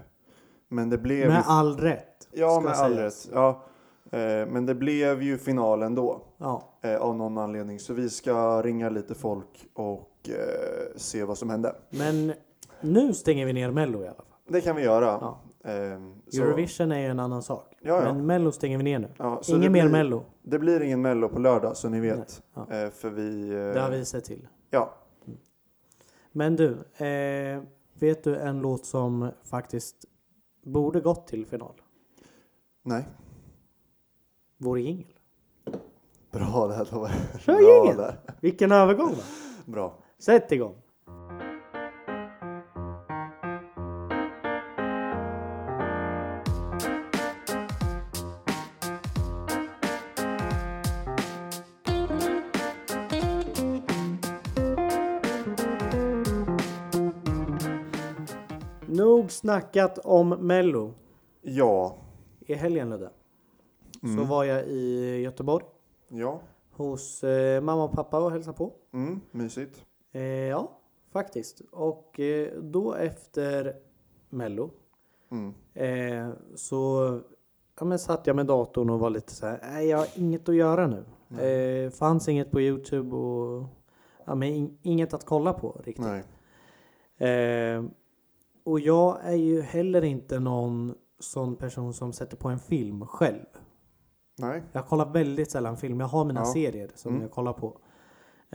men 0.69 0.89
det 0.89 0.97
blev... 0.97 1.27
Med 1.27 1.43
all 1.45 1.77
rätt. 1.77 2.27
ja, 2.31 2.59
med 2.59 2.73
all 2.73 2.93
rätt. 2.93 3.29
Ja. 3.33 3.63
Eh, 4.11 4.47
men 4.47 4.65
det 4.65 4.75
blev 4.75 5.23
ju 5.23 5.37
finalen 5.37 5.95
då. 5.95 6.21
Ja. 6.37 6.79
eh, 6.81 6.95
av 6.95 7.15
någon 7.15 7.37
anledning. 7.37 7.79
Så 7.79 7.93
vi 7.93 8.09
ska 8.09 8.61
ringa 8.61 8.89
lite 8.89 9.15
folk 9.15 9.67
och 9.73 10.29
eh, 10.29 10.95
se 10.95 11.23
vad 11.23 11.37
som 11.37 11.49
hände. 11.49 11.75
Men 11.89 12.33
nu 12.81 13.13
stänger 13.13 13.45
vi 13.45 13.53
ner 13.53 13.71
Mello 13.71 14.03
i 14.03 14.07
alla 14.07 14.15
fall. 14.15 14.25
Det 14.47 14.61
kan 14.61 14.75
vi 14.75 14.83
göra. 14.83 15.05
Ja. 15.05 15.41
Eurovision 16.33 16.91
är 16.91 16.99
ju 16.99 17.05
en 17.05 17.19
annan 17.19 17.43
sak. 17.43 17.73
Ja, 17.81 18.03
ja. 18.03 18.13
Men 18.13 18.25
Mello 18.25 18.51
stänger 18.51 18.77
vi 18.77 18.83
ner 18.83 18.99
nu. 18.99 19.07
ja, 19.17 19.41
Ingen 19.47 19.61
det 19.61 19.69
mer 19.69 19.81
blir, 19.81 19.91
Mello. 19.91 20.23
Det 20.41 20.59
blir 20.59 20.81
ingen 20.81 21.01
Mello 21.01 21.29
på 21.29 21.39
lördag 21.39 21.77
så 21.77 21.89
ni 21.89 21.99
vet. 21.99 22.43
Eh, 22.55 22.89
för 22.89 23.09
vi... 23.09 23.49
Eh, 23.49 23.55
Det 23.73 23.79
har 23.81 23.89
vi 23.89 24.05
sett 24.05 24.25
till. 24.25 24.47
Ja. 24.69 24.93
Men 26.31 26.55
du, 26.55 26.71
eh, 27.05 27.61
vet 27.99 28.23
du 28.23 28.35
en 28.35 28.59
låt 28.59 28.85
som 28.85 29.31
faktiskt 29.43 29.95
borde 30.63 30.99
gått 30.99 31.27
till 31.27 31.45
final? 31.45 31.73
Nej. 32.83 33.05
Vår 34.57 34.79
jingel. 34.79 35.05
Bra 36.31 36.67
där. 36.67 36.87
Var 36.99 37.11
Kör 37.39 37.59
jingeln. 37.83 37.97
där. 37.97 38.19
Vilken 38.41 38.71
övergång 38.71 39.09
va? 39.09 39.23
Bra. 39.65 39.93
Sätt 40.19 40.51
igång. 40.51 40.75
Snackat 59.45 59.97
om 59.97 60.29
Mello. 60.29 60.93
Ja. 61.41 61.95
I 62.39 62.53
helgen 62.53 62.89
Ludde, 62.89 63.09
så 64.01 64.07
Mm. 64.07 64.27
var 64.27 64.43
jag 64.43 64.67
i 64.67 65.15
Göteborg 65.21 65.65
Ja. 66.07 66.39
hos 66.71 67.23
eh, 67.23 67.61
mamma 67.61 67.83
och 67.83 67.91
pappa 67.91 68.19
och 68.19 68.31
hälsade 68.31 68.57
på. 68.57 68.71
Mm, 68.93 69.21
mysigt. 69.31 69.85
Eh, 70.11 70.21
ja, 70.23 70.71
faktiskt. 71.13 71.61
Och 71.71 72.19
eh, 72.19 72.53
då 72.61 72.93
efter 72.93 73.73
Mello 74.29 74.69
Mm. 75.31 75.53
eh, 75.73 76.33
så 76.55 77.09
ja, 77.79 77.85
men 77.85 77.99
satt 77.99 78.27
jag 78.27 78.35
med 78.35 78.45
datorn 78.45 78.89
och 78.89 78.99
var 78.99 79.09
lite 79.09 79.33
så 79.33 79.45
här, 79.47 79.59
nej 79.63 79.87
jag 79.87 79.97
har 79.97 80.07
inget 80.15 80.49
att 80.49 80.55
göra 80.55 80.87
nu. 80.87 81.05
Eh, 81.45 81.89
fanns 81.91 82.27
inget 82.29 82.51
på 82.51 82.61
Youtube 82.61 83.15
och 83.15 83.63
ja, 84.25 84.35
men 84.35 84.47
in, 84.49 84.77
inget 84.81 85.13
att 85.13 85.25
kolla 85.25 85.53
på 85.53 85.81
riktigt. 85.83 86.05
Nej. 86.05 86.23
Och 88.65 88.79
jag 88.79 89.17
är 89.23 89.35
ju 89.35 89.61
heller 89.61 90.03
inte 90.03 90.39
någon 90.39 90.95
sån 91.19 91.55
person 91.55 91.93
som 91.93 92.13
sätter 92.13 92.37
på 92.37 92.49
en 92.49 92.59
film 92.59 93.07
själv. 93.07 93.45
Nej. 94.37 94.63
Jag 94.71 94.87
kollar 94.87 95.13
väldigt 95.13 95.51
sällan 95.51 95.77
film. 95.77 95.99
Jag 95.99 96.07
har 96.07 96.25
mina 96.25 96.39
Ja. 96.39 96.45
serier 96.45 96.91
som 96.95 97.11
Mm. 97.11 97.21
jag 97.21 97.31
kollar 97.31 97.53
på. 97.53 97.77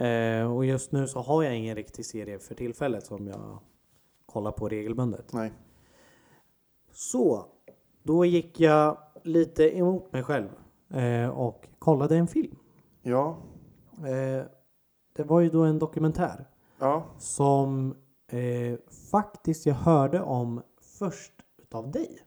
Eh, 0.03 0.53
och 0.57 0.65
just 0.65 0.93
nu 0.93 1.07
så 1.07 1.21
har 1.21 1.43
jag 1.43 1.57
ingen 1.57 1.77
riktig 1.77 2.07
serie 2.07 2.39
för 2.39 2.55
tillfället 2.55 3.07
som 3.07 3.27
jag 3.27 3.59
kollar 4.27 4.53
på 4.53 4.69
regelbundet. 4.69 5.33
Nej. 5.33 5.53
Så, 6.93 7.47
då 8.03 8.25
gick 8.25 8.61
jag 8.61 8.99
lite 9.23 9.79
emot 9.79 10.13
mig 10.13 10.23
själv 10.23 10.49
eh, 10.91 11.29
och 11.29 11.69
kollade 11.79 12.17
en 12.17 12.27
film. 12.27 12.57
Ja. 13.03 13.37
Eh, 13.99 14.45
det 15.17 15.23
var 15.25 15.41
ju 15.41 15.49
då 15.51 15.63
en 15.63 15.79
dokumentär 15.79 16.49
Ja. 16.79 17.05
som 17.19 17.95
eh, 18.31 18.79
faktiskt 19.11 19.67
jag 19.67 19.75
hörde 19.75 20.21
om 20.23 20.63
först 20.99 21.33
utav 21.59 21.91
dig. 21.91 22.19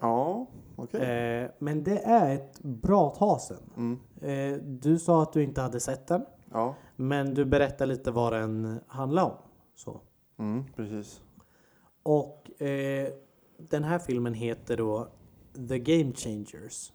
Ja. 0.00 0.46
Okej. 0.76 1.00
Eh, 1.00 1.50
men 1.58 1.84
det 1.84 1.98
är 1.98 2.34
ett 2.34 2.60
bra 2.62 3.10
tag 3.10 3.40
sedan. 3.40 3.70
Mm. 3.76 4.00
Eh, 4.20 4.62
du 4.62 4.98
sa 4.98 5.22
att 5.22 5.32
du 5.32 5.42
inte 5.42 5.60
hade 5.60 5.80
sett 5.80 6.06
den, 6.06 6.24
Ja. 6.52 6.74
men 6.96 7.34
du 7.34 7.44
berättar 7.44 7.86
lite 7.86 8.10
vad 8.10 8.32
den 8.32 8.80
handlar 8.86 9.24
om. 9.24 9.36
Så. 9.74 10.00
Mm, 10.38 10.64
precis. 10.76 11.22
Och 12.02 12.62
eh, 12.62 13.08
den 13.58 13.84
här 13.84 13.98
filmen 13.98 14.34
heter 14.34 14.76
då 14.76 15.08
The 15.68 15.78
Game 15.78 16.12
Changers. 16.12 16.92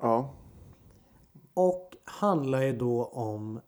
Ja. 0.00 0.30
Och 1.54 1.96
handlar 2.04 2.62
ju 2.62 2.76
då 2.78 3.04
om 3.04 3.60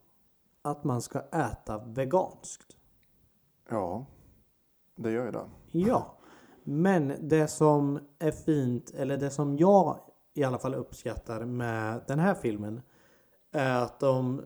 att 0.61 0.83
man 0.83 1.01
ska 1.01 1.19
äta 1.19 1.77
veganskt. 1.77 2.77
Ja. 3.69 4.05
Det 4.95 5.11
gör 5.11 5.25
ju 5.25 5.31
det. 5.31 5.45
Ja. 5.71 6.17
Men 6.63 7.13
det 7.21 7.47
som 7.47 7.99
är 8.19 8.31
fint, 8.31 8.91
eller 8.97 9.17
det 9.17 9.29
som 9.29 9.57
jag 9.57 9.99
i 10.33 10.43
alla 10.43 10.57
fall 10.57 10.73
uppskattar 10.75 11.45
med 11.45 12.01
den 12.07 12.19
här 12.19 12.33
filmen 12.35 12.81
är 13.51 13.81
att 13.81 13.99
de 13.99 14.41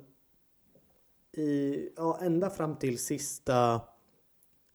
i, 1.32 1.90
ja, 1.98 2.18
ända 2.22 2.50
fram 2.50 2.76
till 2.76 3.00
sista 3.00 3.82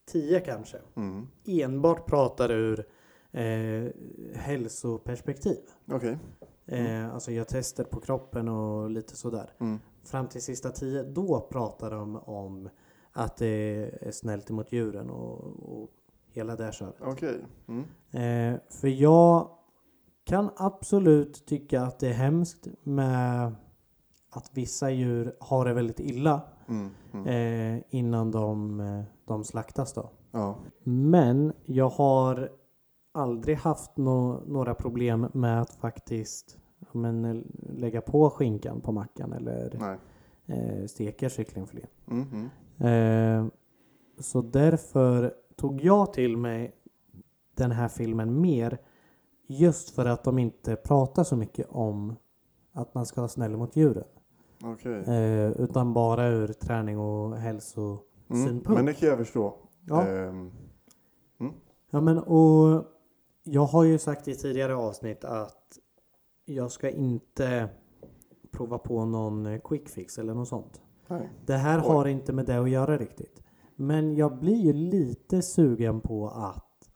tio 0.06 0.40
kanske 0.40 0.78
Mm. 0.96 1.26
enbart 1.46 2.06
pratar 2.06 2.50
ur 2.52 2.86
eh, 3.32 3.90
hälsoperspektiv. 4.34 5.58
Okej. 5.92 6.18
Eh, 6.66 7.14
alltså 7.14 7.30
gör 7.30 7.44
tester 7.44 7.84
på 7.84 8.00
kroppen 8.00 8.48
och 8.48 8.90
lite 8.90 9.16
sådär. 9.16 9.52
Mm. 9.60 9.78
Fram 10.04 10.28
till 10.28 10.42
sista 10.42 10.70
tio, 10.70 11.02
då 11.02 11.48
pratar 11.50 11.90
de 11.90 12.16
om 12.16 12.68
att 13.14 13.36
det 13.36 13.90
är 14.00 14.10
snällt 14.10 14.50
emot 14.50 14.72
djuren 14.72 15.10
och, 15.10 15.44
och 15.82 15.90
hela 16.32 16.56
det 16.56 16.72
köret. 16.72 16.94
Okej. 17.00 17.40
Mm. 17.68 17.84
Eh, 18.10 18.60
för 18.70 18.88
jag 18.88 19.48
kan 20.24 20.50
absolut 20.56 21.46
tycka 21.46 21.82
att 21.82 21.98
det 21.98 22.08
är 22.08 22.12
hemskt 22.12 22.66
med 22.82 23.54
att 24.30 24.50
vissa 24.54 24.90
djur 24.90 25.36
har 25.40 25.64
det 25.64 25.74
väldigt 25.74 26.00
illa 26.00 26.40
Mm. 26.68 26.90
Mm. 27.12 27.26
eh, 27.76 27.82
innan 27.90 28.30
de, 28.30 28.80
eh, 28.80 29.02
de 29.24 29.44
slaktas 29.44 29.92
då. 29.92 30.10
Ja. 30.30 30.56
Men 30.84 31.52
jag 31.64 31.88
har 31.88 32.50
aldrig 33.12 33.56
haft 33.56 33.96
nå- 33.96 34.42
några 34.46 34.74
problem 34.74 35.26
med 35.32 35.60
att 35.60 35.74
faktiskt 35.74 36.58
ja, 36.78 36.86
men, 36.92 37.24
eh, 37.24 37.42
lägga 37.62 38.00
på 38.00 38.30
skinkan 38.30 38.80
på 38.80 38.92
mackan 38.92 39.32
eller 39.32 39.78
eh, 40.46 40.86
steka 40.86 41.28
kycklingfilén. 41.28 41.86
Mm. 42.10 42.48
Mm. 42.78 43.46
Eh, 43.46 43.52
så 44.18 44.42
därför 44.42 45.34
tog 45.56 45.80
jag 45.80 46.12
till 46.12 46.36
mig 46.36 46.74
den 47.54 47.70
här 47.70 47.88
filmen 47.88 48.40
mer 48.40 48.78
just 49.46 49.90
för 49.90 50.06
att 50.06 50.24
de 50.24 50.38
inte 50.38 50.76
pratar 50.76 51.24
så 51.24 51.36
mycket 51.36 51.66
om 51.70 52.16
att 52.72 52.94
man 52.94 53.06
ska 53.06 53.20
vara 53.20 53.28
snäll 53.28 53.56
mot 53.56 53.76
djuren. 53.76 54.04
Okej. 54.64 55.02
Eh, 55.02 55.50
utan 55.50 55.94
bara 55.94 56.26
ur 56.26 56.48
träning 56.48 56.98
och 56.98 57.36
hälsosynpunkt. 57.36 58.66
Mm. 58.66 58.76
Men 58.76 58.86
det 58.86 58.94
kan 58.94 59.08
jag 59.08 59.18
förstå. 59.18 59.54
Ja. 59.86 60.06
Ehm, 60.06 60.50
Ja 61.94 62.00
men 62.00 62.18
och 62.18 62.84
jag 63.42 63.64
har 63.64 63.84
ju 63.84 63.98
sagt 63.98 64.28
i 64.28 64.34
tidigare 64.34 64.74
avsnitt 64.74 65.24
att 65.24 65.78
jag 66.44 66.70
ska 66.70 66.90
inte 66.90 67.68
prova 68.50 68.78
på 68.78 69.04
någon 69.04 69.60
quick 69.60 69.88
fix 69.88 70.18
eller 70.18 70.34
något 70.34 70.48
sånt. 70.48 70.82
Nej. 71.08 71.30
Det 71.46 71.56
här 71.56 71.78
Oj. 71.78 71.84
har 71.88 72.06
inte 72.08 72.32
med 72.32 72.46
det 72.46 72.56
att 72.60 72.70
göra 72.70 72.96
riktigt. 72.98 73.42
Men 73.76 74.16
jag 74.16 74.38
blir 74.38 74.56
ju 74.56 74.72
lite 74.72 75.42
sugen 75.42 76.00
på 76.00 76.28
att 76.28 76.88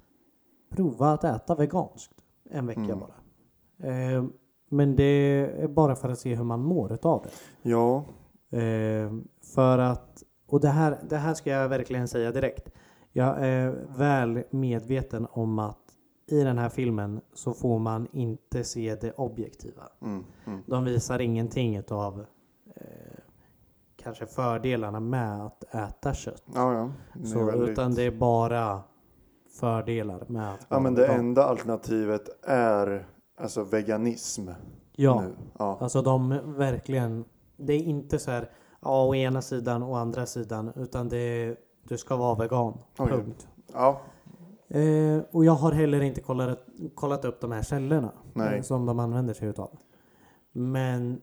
prova 0.71 1.13
att 1.13 1.25
äta 1.25 1.55
veganskt 1.55 2.13
en 2.51 2.67
vecka 2.67 2.81
Mm. 2.81 2.99
bara. 2.99 3.15
Eh, 3.93 4.25
men 4.69 4.97
det 4.97 5.03
är 5.63 5.69
bara 5.69 5.97
för 5.97 6.09
att 6.09 6.19
se 6.19 6.35
hur 6.35 6.45
man 6.45 6.61
mår 6.63 6.93
utav 6.93 7.23
det. 7.23 7.31
Ja. 7.71 8.05
Eh, 8.59 9.13
för 9.55 9.79
att, 9.79 10.23
och 10.47 10.61
det 10.61 10.69
här, 10.69 10.99
det 11.09 11.17
här 11.17 11.35
ska 11.35 11.51
jag 11.51 11.69
verkligen 11.69 12.09
säga 12.09 12.33
direkt. 12.33 12.69
Jag 13.13 13.37
är 13.47 13.87
väl 13.99 14.43
medveten 14.51 15.27
om 15.31 15.59
att 15.59 15.79
i 16.27 16.43
den 16.43 16.59
här 16.59 16.69
filmen 16.69 17.21
så 17.35 17.53
får 17.55 17.79
man 17.79 18.07
inte 18.13 18.65
se 18.65 18.95
det 19.01 19.13
objektiva. 19.13 19.83
Mm. 20.03 20.25
Mm. 20.47 20.63
De 20.67 20.85
visar 20.85 21.19
ingenting 21.19 21.83
av 21.91 22.25
kanske 24.03 24.27
fördelarna 24.27 25.01
med 25.01 25.45
att 25.47 25.75
äta 25.75 26.15
kött. 26.15 26.43
Ja, 26.55 26.73
ja. 26.75 26.91
Det 27.15 27.27
Så, 27.27 27.45
väldigt- 27.45 27.69
Utan 27.69 27.95
det 27.95 28.03
är 28.03 28.11
bara 28.11 28.81
fördelar 29.61 30.25
med 30.29 30.53
att 30.55 30.67
Ja, 30.69 30.81
men 30.81 30.95
det 30.95 31.03
vegan. 31.03 31.19
enda 31.19 31.45
alternativet 31.45 32.45
är 32.47 33.07
alltså 33.41 33.65
veganism 33.65 34.49
Ja, 34.97 35.21
nu. 35.21 35.35
Ja. 35.59 35.79
alltså 35.81 36.03
de 36.03 36.29
verkligen. 36.57 37.25
Det 37.57 37.73
är 37.73 37.81
inte 37.83 38.19
så 38.19 38.31
här 38.31 38.51
ja, 38.81 39.05
å 39.07 39.15
ena 39.15 39.43
sidan 39.43 39.83
och 39.83 39.99
andra 39.99 40.27
sidan 40.27 40.73
utan 40.77 41.09
det 41.09 41.17
är, 41.19 41.57
du 41.89 41.99
ska 41.99 42.17
vara 42.17 42.35
vegan. 42.35 42.79
Okej. 42.99 43.17
Punkt. 43.17 43.49
ja. 43.73 44.01
Eh, 44.71 45.21
och 45.31 45.45
jag 45.45 45.53
har 45.53 45.73
heller 45.73 46.01
inte 46.03 46.21
kollat, 46.21 46.59
kollat 46.95 47.25
upp 47.25 47.41
de 47.41 47.53
här 47.53 47.63
källorna 47.63 48.13
Nej. 48.33 48.57
eh, 48.57 48.63
som 48.63 48.87
de 48.87 48.99
använder 48.99 49.35
sig 49.35 49.49
utav. 49.49 49.71
Men 50.53 51.21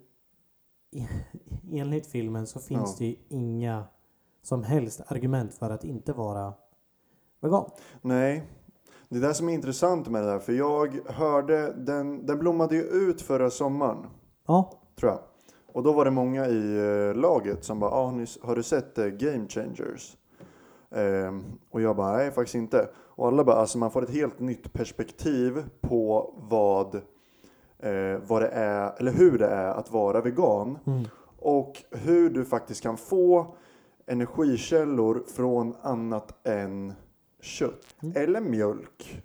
enligt 1.71 2.07
filmen 2.07 2.47
så 2.47 2.59
finns 2.59 2.91
Ja. 2.91 2.95
det 2.99 3.05
ju 3.05 3.15
inga 3.29 3.83
som 4.41 4.63
helst 4.63 5.01
argument 5.07 5.53
för 5.53 5.69
att 5.69 5.83
inte 5.83 6.13
vara 6.13 6.53
vegan. 7.41 7.69
Nej. 8.01 8.43
Det 9.09 9.17
är 9.17 9.21
det 9.21 9.33
som 9.33 9.49
är 9.49 9.53
intressant 9.53 10.07
med 10.09 10.23
det 10.23 10.31
där. 10.31 10.39
För 10.39 10.53
jag 10.53 10.99
hörde, 11.05 11.73
den, 11.73 12.25
den 12.25 12.39
blommade 12.39 12.75
ju 12.75 12.81
ut 12.81 13.21
förra 13.21 13.49
sommaren. 13.49 14.05
Ja, 14.47 14.71
Tror 14.99 15.11
jag. 15.11 15.19
Och 15.73 15.83
då 15.83 15.93
var 15.93 16.05
det 16.05 16.11
många 16.11 16.47
i 16.47 16.77
eh, 16.77 17.15
laget 17.15 17.63
som 17.63 17.79
bara, 17.79 17.91
ah, 17.91 18.11
har, 18.41 18.55
du 18.55 18.63
sett 18.63 18.97
eh, 18.97 19.05
Game 19.05 19.47
Changers? 19.47 20.17
Ehm, 20.91 21.43
och 21.71 21.81
jag 21.81 21.95
bara, 21.95 22.17
nej 22.17 22.31
faktiskt 22.31 22.55
inte. 22.55 22.89
Och 22.95 23.27
alla 23.27 23.43
bara, 23.43 23.55
alltså 23.55 23.77
man 23.77 23.91
får 23.91 24.03
ett 24.03 24.09
helt 24.09 24.39
nytt 24.39 24.73
perspektiv 24.73 25.63
på 25.81 26.33
vad, 26.49 27.01
eh, 27.85 28.19
vad 28.27 28.41
det 28.41 28.47
är, 28.47 28.93
eller 28.97 29.11
hur 29.11 29.37
det 29.37 29.47
är 29.47 29.67
att 29.71 29.91
vara 29.91 30.21
vegan. 30.21 30.77
mm. 30.85 31.03
Och 31.39 31.83
hur 31.91 32.29
du 32.29 32.45
faktiskt 32.45 32.81
kan 32.83 32.97
få 32.97 33.55
energikällor 34.05 35.23
från 35.35 35.75
annat 35.81 36.47
än 36.47 36.93
kött. 37.41 37.95
Mm. 38.03 38.13
Eller 38.23 38.41
mjölk 38.41 39.23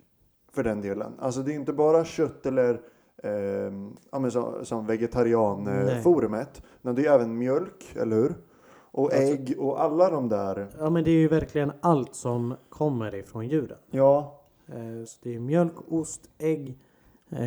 för 0.53 0.65
den 0.65 0.81
delen. 0.81 1.13
Alltså 1.19 1.41
det 1.43 1.53
är 1.53 1.55
inte 1.55 1.73
bara 1.73 2.05
kött 2.05 2.47
eller 2.47 2.81
eh, 3.23 3.73
ja, 4.13 4.31
som, 4.31 4.65
som 4.65 4.87
vegetarianforumet. 4.87 6.63
Men 6.83 6.95
det 6.95 7.07
är 7.07 7.15
även 7.15 7.39
mjölk, 7.39 7.97
eller 7.97 8.17
hur? 8.17 8.35
Och 8.93 9.05
Alltså- 9.13 9.19
ägg 9.33 9.55
och 9.59 9.83
alla 9.83 10.11
de 10.11 10.29
där. 10.29 10.69
ja, 10.79 10.91
men 10.91 11.05
det 11.05 11.11
är 11.11 11.19
ju 11.21 11.29
verkligen 11.29 11.73
allt 11.81 12.15
som 12.15 12.55
kommer 12.69 13.15
ifrån 13.15 13.49
djuren. 13.49 13.79
Ja. 13.91 14.41
Eh, 14.69 15.05
så 15.07 15.19
det 15.23 15.35
är 15.35 15.41
mjölk, 15.41 15.75
ost, 15.89 16.31
ägg. 16.39 16.79
Eh, 17.31 17.39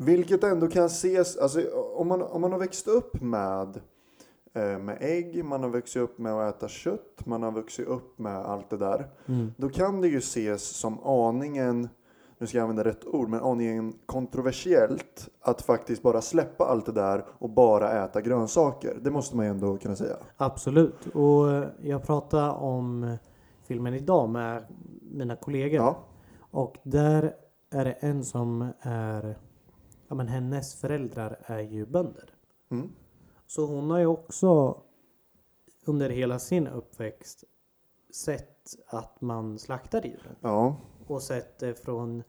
Vilket 0.00 0.44
ändå 0.44 0.68
kan 0.68 0.86
ses, 0.86 1.36
alltså 1.36 1.60
om 1.96 2.08
man, 2.08 2.22
om 2.22 2.40
man 2.40 2.52
har 2.52 2.58
växt 2.58 2.88
upp 2.88 3.20
med 3.20 3.80
eh, 4.54 4.78
med 4.78 4.98
ägg, 5.00 5.44
man 5.44 5.62
har 5.62 5.70
vuxit 5.70 6.02
upp 6.02 6.18
med 6.18 6.32
att 6.32 6.56
äta 6.56 6.68
kött, 6.68 7.26
man 7.26 7.42
har 7.42 7.52
vuxit 7.52 7.88
upp 7.88 8.18
med 8.18 8.36
allt 8.36 8.70
det 8.70 8.76
där. 8.76 9.08
mm. 9.26 9.52
Då 9.56 9.68
kan 9.68 10.00
det 10.00 10.08
ju 10.08 10.18
ses 10.18 10.62
som 10.62 10.98
aningen, 11.04 11.88
nu 12.38 12.46
ska 12.46 12.58
jag 12.58 12.62
använda 12.62 12.84
rätt 12.84 13.04
ord, 13.06 13.28
men 13.28 13.40
aningen 13.40 13.94
kontroversiellt 14.06 15.28
att 15.40 15.62
faktiskt 15.62 16.02
bara 16.02 16.20
släppa 16.20 16.64
allt 16.64 16.86
det 16.86 16.92
där 16.92 17.24
och 17.38 17.50
bara 17.50 18.04
äta 18.04 18.20
grönsaker. 18.20 18.98
Det 19.02 19.10
måste 19.10 19.36
man 19.36 19.44
ju 19.44 19.50
ändå 19.50 19.76
kunna 19.76 19.96
säga. 19.96 20.16
Absolut. 20.36 21.06
Och 21.14 21.52
eh, 21.52 21.68
jag 21.82 22.02
pratade 22.02 22.50
om 22.50 23.16
filmen 23.62 23.94
idag 23.94 24.28
med 24.28 24.64
mina 25.10 25.36
kollegor. 25.36 25.76
Ja. 25.76 25.98
Och 26.50 26.76
där 26.82 27.32
är 27.70 27.84
det 27.84 27.92
en 27.92 28.24
som 28.24 28.68
är, 28.80 29.38
ja 30.08 30.14
men 30.14 30.28
hennes 30.28 30.74
föräldrar 30.74 31.38
är 31.44 31.58
ju 31.60 31.86
bönder. 31.86 32.34
Mm. 32.68 32.90
Så 33.46 33.66
hon 33.66 33.90
har 33.90 33.98
ju 33.98 34.06
också 34.06 34.80
under 35.84 36.10
hela 36.10 36.38
sin 36.38 36.66
uppväxt 36.66 37.44
sett 38.14 38.76
att 38.86 39.20
man 39.20 39.58
slaktar 39.58 40.02
djuren. 40.02 40.36
Ja, 40.40 40.76
Och 41.06 41.22
sett 41.22 41.58
det 41.58 41.74
från 41.74 42.22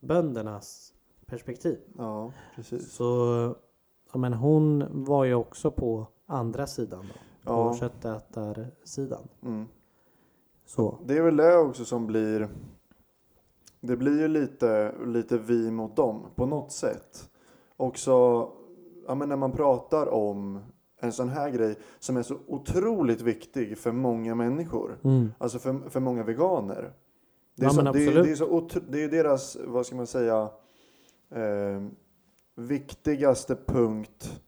böndernas 0.00 0.92
perspektiv. 1.26 1.78
ja 1.98 2.32
precis. 2.54 2.92
Så 2.92 3.04
ja, 4.12 4.18
men 4.18 4.32
hon 4.32 4.84
var 5.04 5.24
ju 5.24 5.34
också 5.34 5.70
på 5.70 6.06
andra 6.26 6.66
sidan 6.66 7.04
då. 7.08 7.14
På 7.14 7.52
Ja. 7.52 7.76
köttätarsidan. 7.76 9.28
Mm. 9.42 9.66
Så. 10.66 10.98
Det 11.04 11.16
är 11.18 11.22
väl 11.22 11.36
det 11.36 11.56
också 11.56 11.84
som 11.84 12.06
blir... 12.06 12.48
Det 13.86 13.96
blir 13.96 14.20
ju 14.20 14.28
lite, 14.28 14.94
lite 15.06 15.38
vi 15.38 15.70
mot 15.70 15.96
dem 15.96 16.26
på 16.34 16.46
något 16.46 16.72
sätt. 16.72 17.30
Också 17.76 18.12
ja, 19.06 19.14
men 19.14 19.28
när 19.28 19.36
man 19.36 19.52
pratar 19.52 20.06
om 20.08 20.58
en 21.00 21.12
sån 21.12 21.28
här 21.28 21.50
grej 21.50 21.76
som 21.98 22.16
är 22.16 22.22
så 22.22 22.36
otroligt 22.46 23.20
viktig 23.20 23.78
för 23.78 23.92
många 23.92 24.34
människor. 24.34 24.98
Mm. 25.04 25.32
Alltså 25.38 25.58
för, 25.58 25.90
för 25.90 26.00
många 26.00 26.22
veganer. 26.22 26.92
Det 27.56 27.62
är, 27.62 27.66
Ja, 27.66 27.70
så, 27.70 27.82
det, 27.92 28.04
är- 28.06 28.22
det 28.24 28.30
är 28.30 28.34
så 28.34 28.50
otro, 28.50 28.80
det 28.90 29.04
är 29.04 29.08
deras, 29.08 29.56
vad 29.66 29.86
ska 29.86 29.96
man 29.96 30.06
säga, 30.06 30.48
eh, 31.34 31.82
viktigaste 32.54 33.56
punkt 33.66 34.40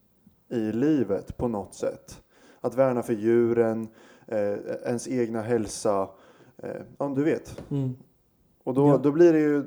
i 0.51 0.73
livet 0.73 1.37
på 1.37 1.49
något 1.49 1.75
sätt. 1.75 2.23
Att 2.61 2.75
värna 2.75 3.03
för 3.03 3.13
djuren, 3.13 3.89
eh, 4.27 4.53
ens 4.87 5.09
egna 5.09 5.43
hälsa. 5.43 6.09
Eh, 6.57 6.83
ja, 6.99 7.13
du 7.17 7.25
vet. 7.25 7.63
Mm. 7.71 7.95
Och 8.69 8.75
då, 8.75 8.89
Ja. 8.89 8.99
då 8.99 9.13
blir 9.13 9.33
det 9.33 9.39
ju, 9.39 9.65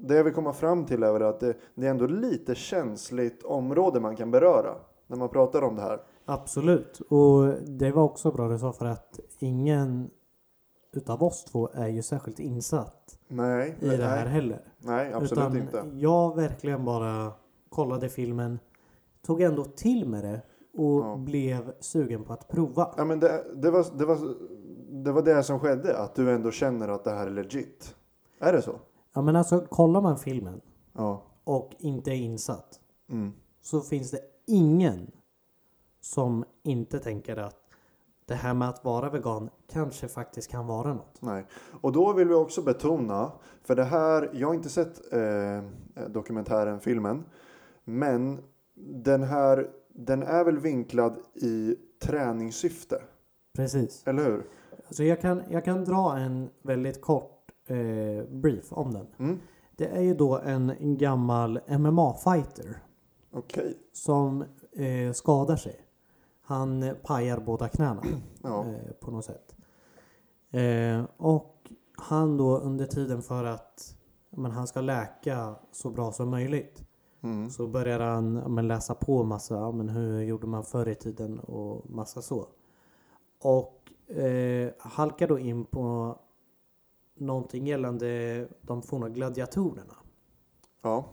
det 0.00 0.14
jag 0.14 0.24
vill 0.24 0.32
komma 0.34 0.52
fram 0.52 0.84
till 0.86 1.02
är 1.02 1.20
att 1.20 1.40
det, 1.40 1.54
det 1.74 1.86
är 1.86 1.90
ändå 1.90 2.06
lite 2.06 2.54
känsligt 2.54 3.42
område 3.42 4.00
man 4.00 4.16
kan 4.16 4.30
beröra 4.30 4.74
när 5.06 5.16
man 5.16 5.28
pratar 5.28 5.62
om 5.62 5.76
det 5.76 5.82
här. 5.82 6.00
Absolut. 6.24 7.00
Och 7.00 7.46
det 7.66 7.90
var 7.90 8.02
också 8.02 8.30
bra 8.32 8.48
du 8.48 8.58
sa 8.58 8.72
för 8.72 8.86
att 8.86 9.20
ingen 9.38 10.10
utav 10.92 11.22
oss 11.22 11.44
två 11.44 11.68
är 11.74 11.88
ju 11.88 12.02
särskilt 12.02 12.38
insatt 12.38 13.18
Nej, 13.28 13.76
i 13.80 13.88
det 13.88 14.04
här 14.04 14.24
nej, 14.24 14.34
heller. 14.34 14.60
nej 14.78 15.12
absolut 15.12 15.32
Utan 15.32 15.56
inte. 15.56 15.84
jag 15.94 16.36
verkligen 16.36 16.84
bara 16.84 17.32
kollade 17.68 18.08
filmen, 18.08 18.58
tog 19.26 19.40
ändå 19.42 19.64
till 19.64 20.08
med 20.08 20.24
det 20.24 20.40
och 20.78 21.00
Ja. 21.04 21.16
blev 21.16 21.72
sugen 21.80 22.24
på 22.24 22.32
att 22.32 22.48
prova. 22.48 22.94
Ja, 22.96 23.04
men 23.04 23.20
det, 23.20 23.44
det, 23.54 23.70
var, 23.70 23.86
det, 23.98 24.04
var, 24.04 24.18
det 25.04 25.12
var 25.12 25.22
det 25.22 25.42
som 25.42 25.60
skedde, 25.60 25.96
att 25.98 26.14
du 26.14 26.30
ändå 26.30 26.50
känner 26.50 26.88
att 26.88 27.04
det 27.04 27.10
här 27.10 27.26
är 27.26 27.30
legit. 27.30 27.94
Är 28.42 28.52
det 28.52 28.62
så? 28.62 28.80
Ja 29.14 29.22
men 29.22 29.36
alltså 29.36 29.60
kollar 29.60 30.00
man 30.00 30.18
filmen 30.18 30.60
Ja. 30.92 31.22
och 31.44 31.70
inte 31.78 32.10
är 32.10 32.14
insatt 32.14 32.78
Mm. 33.10 33.32
så 33.60 33.80
finns 33.80 34.10
det 34.10 34.20
ingen 34.46 35.10
som 36.00 36.44
inte 36.62 36.98
tänker 36.98 37.36
att 37.36 37.56
det 38.26 38.34
här 38.34 38.54
med 38.54 38.68
att 38.68 38.84
vara 38.84 39.10
vegan 39.10 39.50
kanske 39.72 40.08
faktiskt 40.08 40.50
kan 40.50 40.66
vara 40.66 40.94
något. 40.94 41.16
Nej. 41.22 41.46
Och 41.80 41.92
då 41.92 42.12
vill 42.12 42.28
vi 42.28 42.34
också 42.34 42.62
betona, 42.62 43.32
för 43.64 43.74
det 43.76 43.84
här, 43.84 44.30
jag 44.32 44.48
har 44.48 44.54
inte 44.54 44.68
sett 44.68 45.12
eh, 45.12 45.62
dokumentären, 46.08 46.80
filmen, 46.80 47.24
men 47.84 48.40
den 48.74 49.22
här, 49.22 49.70
den 49.88 50.22
är 50.22 50.44
väl 50.44 50.58
vinklad 50.58 51.16
i 51.34 51.76
träningssyfte, 52.02 53.02
Precis. 53.56 54.02
eller 54.06 54.24
hur? 54.24 54.46
Så 54.90 55.04
jag 55.04 55.20
kan, 55.20 55.42
jag 55.50 55.64
kan 55.64 55.84
dra 55.84 56.16
en 56.18 56.50
väldigt 56.62 57.00
kort 57.00 57.31
eh, 57.66 58.24
brief 58.30 58.72
om 58.72 58.92
den. 58.92 59.06
Mm. 59.18 59.38
Det 59.76 59.86
är 59.86 60.00
ju 60.00 60.14
då 60.14 60.38
en 60.38 60.74
gammal 60.98 61.60
MMA-fighter 61.66 62.78
Okej. 63.32 63.78
som 63.92 64.44
eh, 64.72 65.12
skadar 65.12 65.56
sig. 65.56 65.76
Han 66.42 66.82
eh, 66.82 66.94
pajar 66.94 67.40
båda 67.40 67.68
knäna 67.68 68.02
Ja. 68.42 68.64
eh, 68.66 68.92
på 69.00 69.10
något 69.10 69.24
sätt. 69.24 69.54
Eh, 70.50 71.04
och 71.16 71.72
han 71.96 72.36
då 72.36 72.58
under 72.58 72.86
tiden 72.86 73.22
för 73.22 73.44
att 73.44 73.96
men, 74.30 74.50
han 74.50 74.66
ska 74.66 74.80
läka 74.80 75.54
så 75.72 75.90
bra 75.90 76.12
som 76.12 76.30
möjligt 76.30 76.82
Mm. 77.24 77.50
så 77.50 77.66
börjar 77.66 78.00
han 78.00 78.32
men, 78.32 78.68
läsa 78.68 78.94
på 78.94 79.24
massa, 79.24 79.72
men, 79.72 79.88
hur 79.88 80.22
gjorde 80.22 80.46
man 80.46 80.64
förr 80.64 80.88
i 80.88 80.94
tiden 80.94 81.40
och 81.40 81.90
massa 81.90 82.22
så. 82.22 82.46
Och 83.42 83.92
eh, 84.16 84.70
halkar 84.78 85.28
då 85.28 85.38
in 85.38 85.64
på 85.64 86.16
någonting 87.14 87.66
gällande 87.66 88.48
de 88.62 88.82
forna 88.82 89.08
gladiatorerna. 89.08 89.96
Ja. 90.82 91.04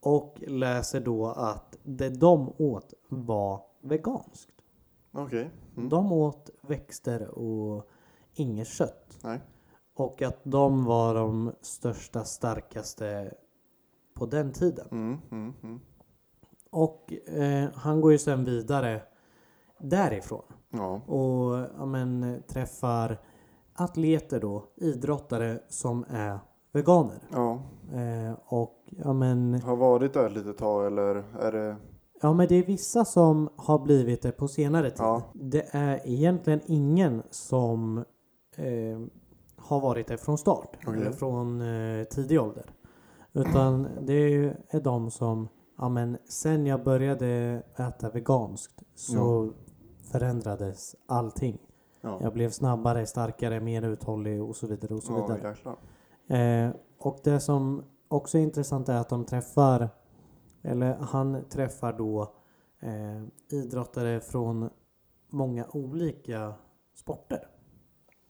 Och 0.00 0.42
läser 0.46 1.00
då 1.00 1.26
att 1.26 1.78
det 1.82 2.08
de 2.08 2.52
åt 2.58 2.94
var 3.08 3.60
veganskt. 3.82 4.52
Okej. 5.12 5.50
Mm. 5.76 5.88
De 5.88 6.12
åt 6.12 6.50
växter 6.62 7.38
och 7.38 7.88
inget 8.34 8.68
kött. 8.68 9.18
Nej. 9.22 9.40
Och 9.94 10.22
att 10.22 10.40
de 10.42 10.84
var 10.84 11.14
de 11.14 11.52
största, 11.60 12.24
starkaste 12.24 13.34
på 14.14 14.26
den 14.26 14.52
tiden. 14.52 14.88
Mm. 14.90 15.18
Mm. 15.30 15.54
Mm. 15.62 15.80
Och 16.70 17.12
eh, 17.12 17.68
han 17.74 18.00
går 18.00 18.12
ju 18.12 18.18
sen 18.18 18.44
vidare 18.44 19.02
därifrån. 19.78 20.44
Ja. 20.70 21.00
Och 21.06 21.68
ja, 21.78 21.86
men, 21.86 22.42
träffar 22.48 23.18
atleter 23.78 24.40
då, 24.40 24.64
idrottare 24.76 25.58
som 25.68 26.04
är 26.08 26.38
veganer. 26.72 27.18
Ja. 27.32 27.62
Eh, 27.92 28.38
och 28.46 28.74
ja 28.90 29.12
men, 29.12 29.62
Har 29.62 29.76
varit 29.76 30.12
där 30.14 30.26
ett 30.26 30.32
litet 30.32 30.58
tag 30.58 30.86
eller 30.86 31.24
är 31.40 31.52
det? 31.52 31.76
ja 32.22 32.32
men 32.32 32.48
det 32.48 32.54
är 32.54 32.66
vissa 32.66 33.04
som 33.04 33.48
har 33.56 33.78
blivit 33.78 34.22
det 34.22 34.32
på 34.32 34.48
senare 34.48 34.90
tid. 34.90 35.00
Ja. 35.00 35.22
Det 35.34 35.66
är 35.70 36.00
egentligen 36.04 36.60
ingen 36.66 37.22
som 37.30 37.98
eh, 38.56 39.00
har 39.56 39.80
varit 39.80 40.06
det 40.06 40.18
från 40.18 40.38
start. 40.38 40.76
Okej. 40.86 41.00
Eller 41.00 41.12
från 41.12 41.60
eh, 41.60 42.04
tidig 42.04 42.40
ålder. 42.40 42.64
Utan 43.32 43.88
det 44.00 44.12
är, 44.12 44.60
är 44.70 44.80
de 44.80 45.10
som, 45.10 45.48
ja 45.78 45.88
men 45.88 46.18
sen 46.28 46.66
jag 46.66 46.84
började 46.84 47.62
äta 47.76 48.10
veganskt 48.10 48.82
så 48.94 49.52
förändrades 50.12 50.96
allting. 51.06 51.58
Ja. 52.00 52.18
Jag 52.22 52.32
blev 52.32 52.50
snabbare, 52.50 53.06
starkare, 53.06 53.60
mer 53.60 53.82
uthållig 53.82 54.42
och 54.42 54.56
så 54.56 54.66
vidare 54.66 54.94
och 54.94 55.02
så 55.02 55.12
Ja, 55.12 55.26
vidare. 55.26 55.48
jäklar. 55.48 55.76
Eh, 56.66 56.70
och 56.98 57.20
det 57.24 57.40
som 57.40 57.84
också 58.08 58.38
är 58.38 58.42
intressant 58.42 58.88
är 58.88 58.96
att 58.96 59.08
de 59.08 59.24
träffar, 59.24 59.88
eller 60.62 60.94
han 60.94 61.44
träffar 61.48 61.92
då 61.92 62.22
eh, 62.80 63.22
idrottare 63.58 64.20
från 64.20 64.70
många 65.28 65.66
olika 65.72 66.54
sporter. 66.94 67.48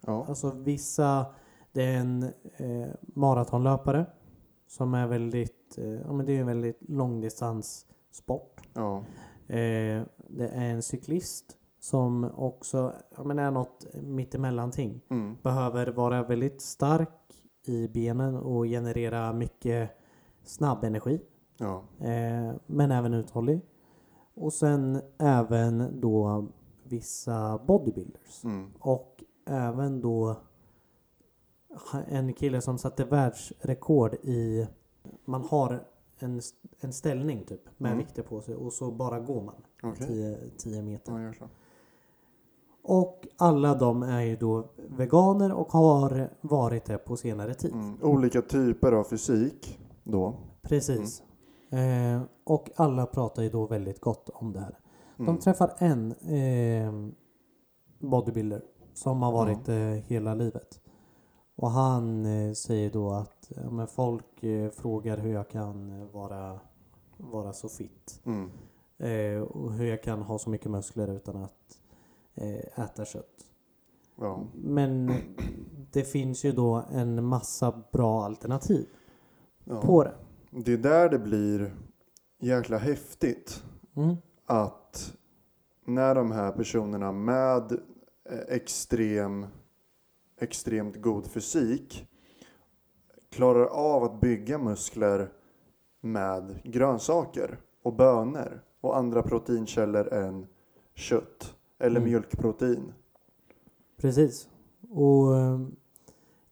Ja. 0.07 0.25
Alltså 0.29 0.51
vissa, 0.51 1.27
det 1.73 1.83
är 1.83 1.99
en 1.99 2.23
eh, 2.57 2.89
maratonlöpare 3.01 4.07
som 4.67 4.95
är 4.95 5.07
väldigt, 5.07 5.79
eh, 5.79 5.93
ja 5.93 6.13
men 6.13 6.27
det 6.27 6.37
är 6.37 6.41
en 6.41 6.47
väldigt 6.47 6.79
långdistanssport. 6.89 8.61
Ja. 8.75 8.99
Eh, 9.47 10.03
det 10.29 10.49
är 10.49 10.71
en 10.71 10.83
cyklist 10.83 11.58
som 11.81 12.31
också 12.37 12.93
men 13.25 13.39
är 13.39 13.51
något 13.51 13.87
mittemellanting 14.03 15.01
Mm. 15.11 15.37
behöver 15.43 15.87
vara 15.87 16.23
väldigt 16.23 16.61
stark 16.61 17.09
i 17.65 17.89
benen 17.89 18.37
och 18.37 18.65
generera 18.65 19.33
mycket 19.33 19.91
snabb 20.45 20.85
energi. 20.85 21.21
Ja. 21.59 21.83
Eh, 21.99 22.55
men 22.67 22.91
även 22.91 23.15
uthållig. 23.15 23.61
Och 24.35 24.53
sen 24.53 25.01
även 25.19 26.01
då 26.01 26.47
vissa 26.85 27.59
bodybuilders. 27.67 28.45
Mm. 28.45 28.71
Och 28.79 29.25
även 29.47 30.01
då 30.01 30.37
en 32.09 32.33
kille 32.33 32.61
som 32.61 32.79
satte 32.79 33.05
världsrekord 33.05 34.15
i... 34.15 34.67
Man 35.25 35.43
har 35.43 35.85
en, 36.19 36.41
en 36.81 36.93
ställning 36.93 37.45
typ 37.45 37.61
med 37.77 37.93
Mm. 37.93 38.05
vikter 38.05 38.23
på 38.23 38.41
sig 38.41 38.55
och 38.55 38.73
så 38.73 38.91
bara 38.91 39.21
går 39.21 39.43
man 39.43 39.55
Okej. 39.83 40.51
10 40.59 40.83
meter. 40.83 41.35
Ja. 41.41 41.49
Och 42.89 43.27
alla 43.37 43.75
de 43.75 44.03
är 44.03 44.21
ju 44.21 44.37
då 44.37 44.71
veganer 44.89 45.53
och 45.53 45.73
har 45.73 46.31
varit 46.41 46.85
det 46.85 46.99
på 46.99 47.17
senare 47.17 47.55
tid. 47.55 47.73
Mm. 47.73 48.03
Olika 48.03 48.43
typer 48.43 48.93
av 48.93 49.05
fysik 49.05 49.79
då. 50.05 50.35
Precis. 50.63 51.23
Mm. 51.71 52.17
Eh, 52.17 52.23
och 52.45 52.71
alla 52.77 53.07
pratar 53.07 53.43
ju 53.43 53.51
då 53.51 53.67
väldigt 53.67 54.01
gott 54.01 54.29
om 54.29 54.53
det 54.53 54.61
här. 54.61 54.79
Mm. 55.19 55.27
De 55.27 55.41
träffar 55.41 55.75
en 55.79 56.13
eh, 56.13 56.93
bodybuilder 57.99 58.63
som 58.95 59.23
har 59.23 59.33
varit 59.33 59.65
det 59.65 60.03
hela 60.07 60.35
livet. 60.35 60.81
Och 61.57 61.71
han 61.71 62.27
eh, 62.27 62.53
säger 62.53 62.91
då 62.91 63.11
att 63.11 63.53
ja, 63.57 63.87
folk 63.87 64.43
eh, 64.43 64.71
frågar 64.71 65.17
hur 65.17 65.33
jag 65.33 65.49
kan 65.49 66.01
eh, 66.01 66.07
vara, 66.13 66.61
vara 67.17 67.53
så 67.53 67.69
fit. 67.69 68.21
Mm. 68.25 68.51
Eh, 68.99 69.43
och 69.43 69.73
hur 69.73 69.87
jag 69.87 70.03
kan 70.03 70.23
ha 70.23 70.39
så 70.39 70.51
mycket 70.51 70.71
muskler 70.71 71.09
utan 71.09 71.37
att 71.37 71.51
eh, 71.51 71.88
äta 72.77 73.05
kött. 73.05 73.45
Ja. 74.17 74.47
Men 74.55 75.13
det 75.93 76.05
finns 76.05 76.45
ju 76.45 76.53
då 76.53 76.85
en 76.93 77.25
massa 77.25 77.83
bra 77.93 78.25
alternativ 78.25 78.87
Ja. 79.65 79.81
på 79.81 80.05
det. 80.05 80.15
Det 80.51 80.73
är 80.73 80.79
där 80.79 81.09
det 81.09 81.19
blir 81.19 81.75
jäkla 82.41 82.79
häftigt 82.79 83.63
Mm. 83.97 84.17
att 84.47 85.15
när 85.85 86.15
de 86.15 86.33
här 86.33 86.53
personerna 86.53 87.13
med 87.13 87.73
eh, 88.31 88.39
extrem, 88.49 89.47
extremt 90.41 90.97
god 91.03 91.27
fysik 91.27 92.09
klarar 93.31 93.65
av 93.67 94.03
att 94.05 94.21
bygga 94.21 94.59
muskler 94.59 95.33
med 96.01 96.61
grönsaker 96.65 97.61
och 97.83 97.95
bönor 97.97 98.63
och 98.81 98.97
andra 98.97 99.23
proteinkällor 99.23 100.13
än 100.13 100.47
kött 100.95 101.55
eller 101.79 102.01
Mm. 102.01 102.11
mjölkprotein. 102.11 102.93
Precis. 103.97 104.49
Och 104.91 105.37
eh, 105.37 105.59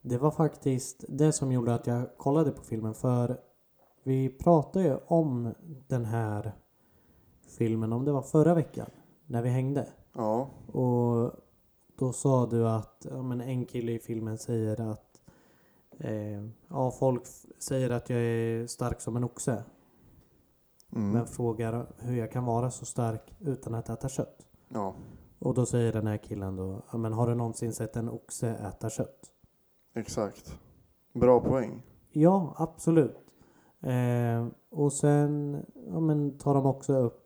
det 0.03 0.19
var 0.19 0.31
faktiskt 0.31 1.05
det 1.09 1.33
som 1.33 1.53
gjorde 1.53 1.75
att 1.75 1.87
jag 1.87 2.17
kollade 2.17 2.51
på 2.53 2.63
filmen 2.63 2.95
för 2.95 3.41
vi 4.03 4.29
pratade 4.29 4.85
ju 4.85 4.97
om 5.07 5.55
den 5.89 6.05
här 6.05 6.53
filmen, 7.59 7.93
om 7.93 8.05
det 8.05 8.13
var 8.13 8.23
förra 8.23 8.55
veckan, 8.55 8.91
när 9.27 9.43
vi 9.43 9.49
hängde. 9.49 9.89
Ja, 10.13 10.49
Och 10.73 11.33
då 11.99 12.13
sa 12.13 12.47
du 12.47 12.69
att 12.69 13.07
ja, 13.11 13.23
men 13.23 13.41
en 13.41 13.65
kille 13.67 13.93
i 13.93 13.99
filmen 13.99 14.39
säger 14.39 14.81
att 14.81 15.21
eh, 15.99 16.45
ja, 16.69 16.91
folk 16.91 17.23
säger 17.59 17.91
att 17.91 18.11
jag 18.11 18.21
är 18.21 18.67
stark 18.67 19.01
som 19.01 19.17
en 19.17 19.25
oxe. 19.25 19.65
mm. 20.93 21.11
Men 21.11 21.27
frågar 21.27 21.87
hur 21.99 22.17
jag 22.17 22.33
kan 22.33 22.45
vara 22.45 22.71
så 22.71 22.85
stark 22.85 23.35
utan 23.41 23.75
att 23.75 23.89
äta 23.89 24.09
kött. 24.09 24.47
ja, 24.69 24.95
Och 25.39 25.55
då 25.55 25.67
säger 25.67 25.93
den 25.93 26.07
här 26.07 26.17
killen 26.17 26.57
då, 26.57 26.83
ja, 26.93 26.99
men 26.99 27.13
har 27.13 27.27
du 27.27 27.35
någonsin 27.35 27.73
sett 27.73 27.97
en 27.97 28.09
oxe 28.09 28.49
äta 28.49 28.91
kött? 28.91 29.21
exakt. 29.95 30.59
Bra 31.15 31.41
poäng. 31.41 31.83
Ja, 32.13 32.55
absolut. 32.59 33.17
Eh, 33.83 34.47
och 34.71 34.93
sen 34.93 35.63
ja, 35.93 36.01
men 36.01 36.39
tar 36.39 36.55
de 36.55 36.67
också 36.67 36.93
upp 36.97 37.23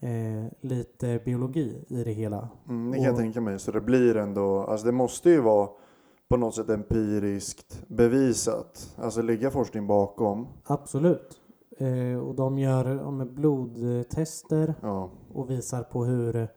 eh, 0.00 0.52
lite 0.60 1.20
biologi 1.24 1.84
i 1.88 2.04
det 2.04 2.12
hela. 2.12 2.48
Mm, 2.68 2.90
det 2.90 2.96
kan 2.96 3.04
jag 3.04 3.12
Och- 3.14 3.18
tänka 3.20 3.40
mig. 3.40 3.58
Så 3.58 3.72
det 3.72 3.80
blir 3.80 4.16
ändå, 4.16 4.58
alltså 4.64 4.86
det 4.86 4.92
måste 4.92 5.30
ju 5.30 5.40
vara 5.40 5.68
på 6.28 6.36
något 6.36 6.54
sätt 6.54 6.68
empiriskt 6.70 7.84
bevisat. 7.88 8.94
Alltså 8.98 9.22
ligga 9.22 9.50
forskning 9.50 9.86
bakom. 9.86 10.46
Absolut. 10.64 11.40
Eh, 11.78 12.18
och 12.18 12.34
de 12.34 12.58
gör 12.58 12.86
ja, 12.96 13.24
blodtester 13.24 14.74
Ja, 14.82 15.10
och 15.34 15.50
visar 15.50 15.82
på 15.82 16.04
hur 16.04 16.48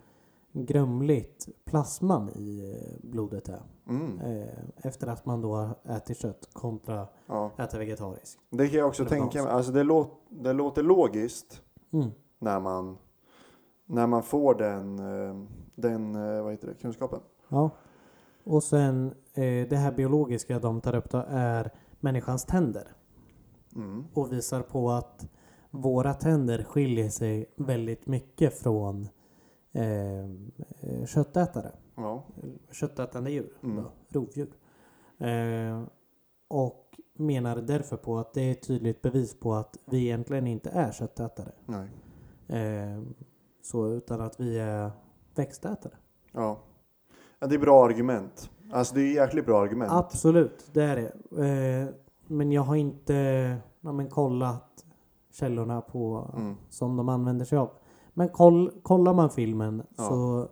grumligt 0.54 1.48
plasman 1.66 2.30
i 2.30 2.76
eh, 2.82 3.10
blodet 3.10 3.50
är. 3.50 3.62
mm, 3.90 4.20
Eh, 4.20 4.48
efter 4.76 5.08
att 5.08 5.26
man 5.26 5.42
då 5.42 5.70
ätit 5.86 6.18
kött 6.22 6.50
kontra 6.54 7.08
ja. 7.28 7.52
äta 7.58 7.78
vegetariskt. 7.78 8.40
Det 8.50 8.68
kan 8.68 8.80
jag 8.80 8.88
också 8.88 9.06
tänka 9.06 9.44
mig. 9.44 9.52
Alltså 9.52 9.72
det, 9.72 9.84
låt, 9.84 10.12
det 10.30 10.54
låter 10.54 10.84
logiskt 10.84 11.62
Mm. 11.94 12.10
när 12.40 12.60
man, 12.60 12.98
när 13.86 14.08
man 14.08 14.24
får 14.24 14.56
den, 14.56 15.00
eh, 15.00 15.44
den 15.76 16.14
vad 16.44 16.52
heter 16.52 16.68
det, 16.68 16.74
kunskapen. 16.74 17.20
Ja. 17.50 17.70
Och 18.44 18.64
sen 18.64 19.14
det 19.70 19.76
här 19.78 19.92
biologiska 19.92 20.60
de 20.60 20.82
tar 20.82 20.96
upp 20.96 21.10
då 21.10 21.26
är 21.28 21.72
människans 22.00 22.46
tänder. 22.46 22.88
Mm. 23.76 24.06
och 24.14 24.32
visar 24.34 24.62
på 24.62 24.92
att 24.92 25.28
våra 25.72 26.14
tänder 26.14 26.64
skiljer 26.64 27.10
sig 27.10 27.46
väldigt 27.56 28.08
mycket 28.08 28.60
från 28.60 29.08
eh, 29.74 30.20
eh, 30.20 31.06
köttätare. 31.06 31.72
Ja, 31.96 32.24
Köttätande 32.72 33.32
djur, 33.32 33.54
Mm. 33.64 33.76
då, 33.76 33.92
rovdjur. 34.20 34.48
Eh, 35.18 35.84
och 36.48 37.00
menar 37.18 37.56
därför 37.56 37.98
på 37.98 38.18
att 38.18 38.34
det 38.34 38.42
är 38.42 38.52
ett 38.52 38.68
tydligt 38.68 39.02
bevis 39.02 39.40
på 39.40 39.54
att 39.54 39.78
vi 39.86 39.98
egentligen 40.06 40.48
inte 40.48 40.70
är 40.70 40.92
köttätare. 40.92 41.52
nej. 41.66 41.90
Eh, 42.48 43.02
så 43.62 43.88
utan 43.88 44.22
att 44.22 44.40
vi 44.40 44.60
är 44.60 44.92
växtätare. 45.36 45.94
Ja. 46.32 46.58
ja, 47.40 47.48
det 47.48 47.56
är 47.56 47.60
bra 47.60 47.86
argument. 47.86 48.50
Alltså 48.72 48.96
det 48.96 49.02
är 49.02 49.14
jäkligt 49.16 49.46
bra 49.46 49.62
argument. 49.62 49.92
Absolut, 49.92 50.70
det 50.74 50.84
är 50.84 50.96
det. 50.96 51.46
Eh, 51.48 51.88
men 52.28 52.52
jag 52.52 52.62
har 52.62 52.76
inte 52.76 53.14
ja, 53.82 53.92
men 53.92 54.10
kollat 54.10 54.86
källorna 55.32 55.82
på 55.82 56.32
Mm. 56.38 56.56
som 56.70 56.98
de 56.98 57.10
använder 57.10 57.46
sig 57.46 57.58
av. 57.58 57.70
Men 58.14 58.30
koll, 58.30 58.72
kollar 58.84 59.14
man 59.14 59.30
filmen 59.30 59.84
Ja. 59.98 60.04
så 60.10 60.48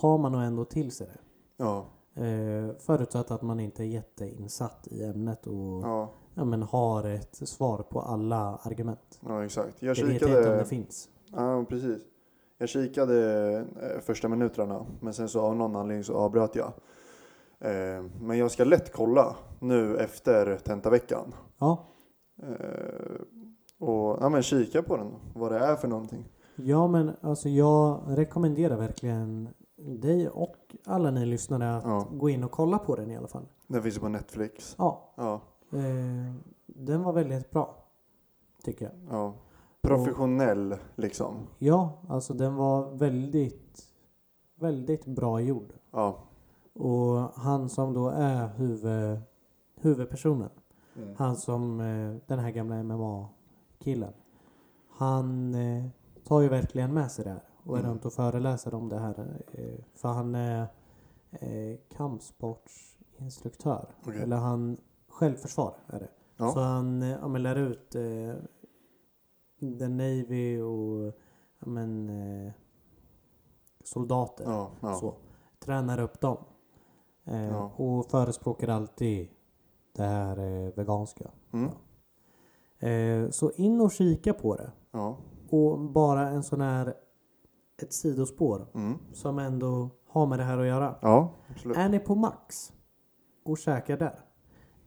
tar 0.00 0.18
man 0.18 0.32
nog 0.32 0.42
ändå 0.42 0.64
till 0.64 0.90
sig 0.92 1.06
det. 1.06 1.18
Ja, 1.64 1.86
Eh, 2.14 2.70
förutsatt 2.78 3.30
att 3.30 3.42
man 3.42 3.60
inte 3.60 3.82
är 3.82 3.86
jätteinsatt 3.86 4.86
i 4.90 5.04
ämnet 5.04 5.46
och 5.46 5.82
ja. 5.82 6.10
ja, 6.34 6.44
men 6.44 6.62
har 6.62 7.04
ett 7.04 7.34
svar 7.48 7.78
på 7.82 8.00
alla 8.00 8.56
argument. 8.62 9.20
ja 9.26 9.44
exakt. 9.44 9.82
Jag 9.82 9.96
Jag 9.96 10.04
vet 10.06 10.22
inte 10.22 10.50
om 10.52 10.58
det 10.58 10.64
finns. 10.64 11.08
ja 11.32 11.64
precis. 11.68 11.98
Jag 12.58 12.68
kikade 12.68 13.16
eh, 13.82 14.00
första 14.00 14.28
minuterna 14.28 14.86
men 15.00 15.14
sen 15.14 15.28
så 15.28 15.40
av 15.40 15.56
någon 15.56 15.76
anledning 15.76 16.04
så 16.04 16.14
avbröt 16.14 16.54
jag. 16.56 16.72
Eh, 17.60 18.04
men 18.20 18.38
jag 18.38 18.50
ska 18.50 18.64
lätt 18.64 18.92
kolla 18.92 19.36
nu 19.60 19.96
efter 19.98 20.56
tentaveckan. 20.56 21.34
Ja, 21.58 21.84
Eh, 22.42 23.20
och 23.78 24.18
ja, 24.20 24.28
men 24.28 24.42
kika 24.42 24.82
på 24.82 24.96
den, 24.96 25.14
vad 25.34 25.52
det 25.52 25.58
är 25.58 25.76
för 25.76 25.88
någonting. 25.88 26.24
Ja 26.58 26.86
men 26.86 27.12
alltså 27.20 27.48
jag 27.48 28.00
rekommenderar 28.06 28.76
verkligen 28.76 29.48
dig 29.76 30.28
och 30.28 30.76
alla 30.84 31.10
ni 31.10 31.26
lyssnare 31.26 31.76
att 31.76 31.84
Ja. 31.84 32.06
gå 32.12 32.30
in 32.30 32.44
och 32.44 32.50
kolla 32.50 32.78
på 32.78 32.96
den 32.96 33.10
i 33.10 33.16
alla 33.16 33.28
fall. 33.28 33.46
Den 33.66 33.82
finns 33.82 33.96
ju 33.96 34.00
på 34.00 34.08
Netflix. 34.08 34.74
Ja, 34.78 35.12
Ja, 35.16 35.40
eh, 35.72 36.34
den 36.66 37.02
var 37.02 37.12
väldigt 37.12 37.50
bra. 37.50 37.74
Tycker 38.64 38.84
jag. 38.84 38.94
ja. 39.18 39.34
Professionell 39.82 40.76
liksom. 40.94 41.34
Ja, 41.58 41.92
alltså 42.08 42.34
den 42.34 42.54
var 42.54 42.90
väldigt, 42.90 43.82
väldigt 44.54 45.06
bra 45.06 45.40
gjord. 45.40 45.72
Ja. 45.90 46.16
Och 46.74 47.16
han 47.34 47.68
som 47.68 47.94
då 47.94 48.08
är 48.08 48.48
huvud, 48.48 49.18
huvudpersonen, 49.80 50.50
Mm. 50.96 51.14
han 51.18 51.36
som 51.36 51.80
eh, 51.80 52.16
den 52.26 52.38
här 52.38 52.50
gamla 52.50 52.82
MMA-killen, 52.82 54.12
han 54.90 55.54
eh, 55.54 55.84
tar 56.28 56.40
ju 56.40 56.48
verkligen 56.48 56.94
med 56.94 57.10
sig 57.10 57.24
det 57.24 57.30
här 57.30 57.42
och 57.64 57.76
är 57.76 57.80
Mm. 57.80 57.90
runt 57.90 58.04
och 58.04 58.12
föreläser 58.12 58.74
om 58.74 58.88
det 58.88 58.98
här. 58.98 59.42
Eh, 59.52 59.84
för 59.94 60.08
han 60.08 60.34
är 60.34 60.66
eh, 61.30 61.78
kampsportsinstruktör. 61.96 63.88
Okej. 64.06 64.22
Eller 64.22 64.36
han, 64.36 64.76
självförsvar 65.08 65.74
är 65.86 65.98
det. 66.00 66.10
Ja. 66.36 66.50
Så 66.50 66.60
han 66.60 67.02
eh, 67.02 67.08
ja, 67.08 67.26
lär 67.28 67.56
ut 67.56 67.94
eh, 67.94 68.34
The 69.78 69.88
Navy 69.88 70.60
och 70.60 71.14
ja, 71.58 71.66
men, 71.66 72.08
eh, 72.08 72.52
soldater. 73.84 74.44
Ja, 74.44 74.70
ja. 74.80 74.94
Så. 74.94 75.14
Tränar 75.58 76.00
upp 76.00 76.20
dem. 76.20 76.44
Eh. 77.24 77.80
Och 77.80 78.06
förespråkar 78.10 78.68
alltid 78.68 79.28
det 79.92 80.02
här 80.02 80.38
eh, 80.38 80.72
veganska. 80.76 81.30
Mm. 81.52 81.70
Så 83.32 83.50
in 83.50 83.80
och 83.80 83.92
kika 83.92 84.34
på 84.34 84.56
det. 84.56 84.72
Och 85.50 85.78
bara 85.78 86.28
en 86.28 86.42
sån 86.42 86.60
här 86.60 86.94
ett 87.82 87.92
sidospår 87.92 88.66
Mm. 88.74 88.98
som 89.12 89.38
ändå 89.38 89.90
har 90.08 90.26
med 90.26 90.38
det 90.38 90.42
här 90.44 90.58
att 90.58 90.66
göra. 90.66 90.94
Ja, 91.02 91.30
absolut. 91.50 91.76
Är 91.76 91.88
ni 91.88 91.98
på 91.98 92.14
Max 92.14 92.72
och 93.44 93.58
käkar 93.58 93.96
där. 93.96 94.20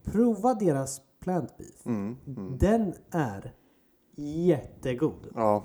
Prova 0.04 0.54
deras 0.54 1.02
plant 1.24 1.58
beef. 1.58 1.86
Mm. 1.86 2.17
Mm. 2.28 2.58
Den 2.58 2.93
är 3.12 3.54
jättegod. 4.15 5.28
Ja. 5.36 5.63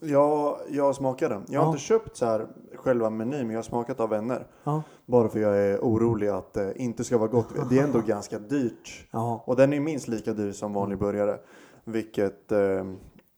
Jag, 0.00 0.56
jag 0.70 0.94
smakade 0.94 1.34
den. 1.34 1.44
Jag 1.48 1.60
har 1.60 1.66
Ja. 1.66 1.70
inte 1.70 1.82
köpt 1.82 2.16
så 2.16 2.26
här 2.26 2.46
själva 2.74 3.10
menyn, 3.10 3.38
men 3.40 3.50
jag 3.50 3.58
har 3.58 3.62
smakat 3.62 4.00
av 4.00 4.08
vänner. 4.08 4.46
Ja. 4.64 4.82
Bara 5.06 5.28
för 5.28 5.38
jag 5.40 5.58
är 5.58 5.78
orolig 5.78 6.28
att 6.28 6.52
det 6.52 6.74
inte 6.82 7.04
ska 7.04 7.18
vara 7.18 7.28
gott. 7.28 7.48
Det 7.70 7.78
är 7.78 7.84
ändå 7.84 8.00
ganska 8.06 8.38
dyrt. 8.38 9.08
Ja. 9.10 9.42
Och 9.46 9.56
den 9.56 9.72
är 9.72 9.80
minst 9.80 10.08
lika 10.08 10.32
dyr 10.32 10.52
som 10.52 10.72
vanlig 10.72 10.98
burgare. 10.98 11.38
Vilket, 11.84 12.52
eh, 12.52 12.84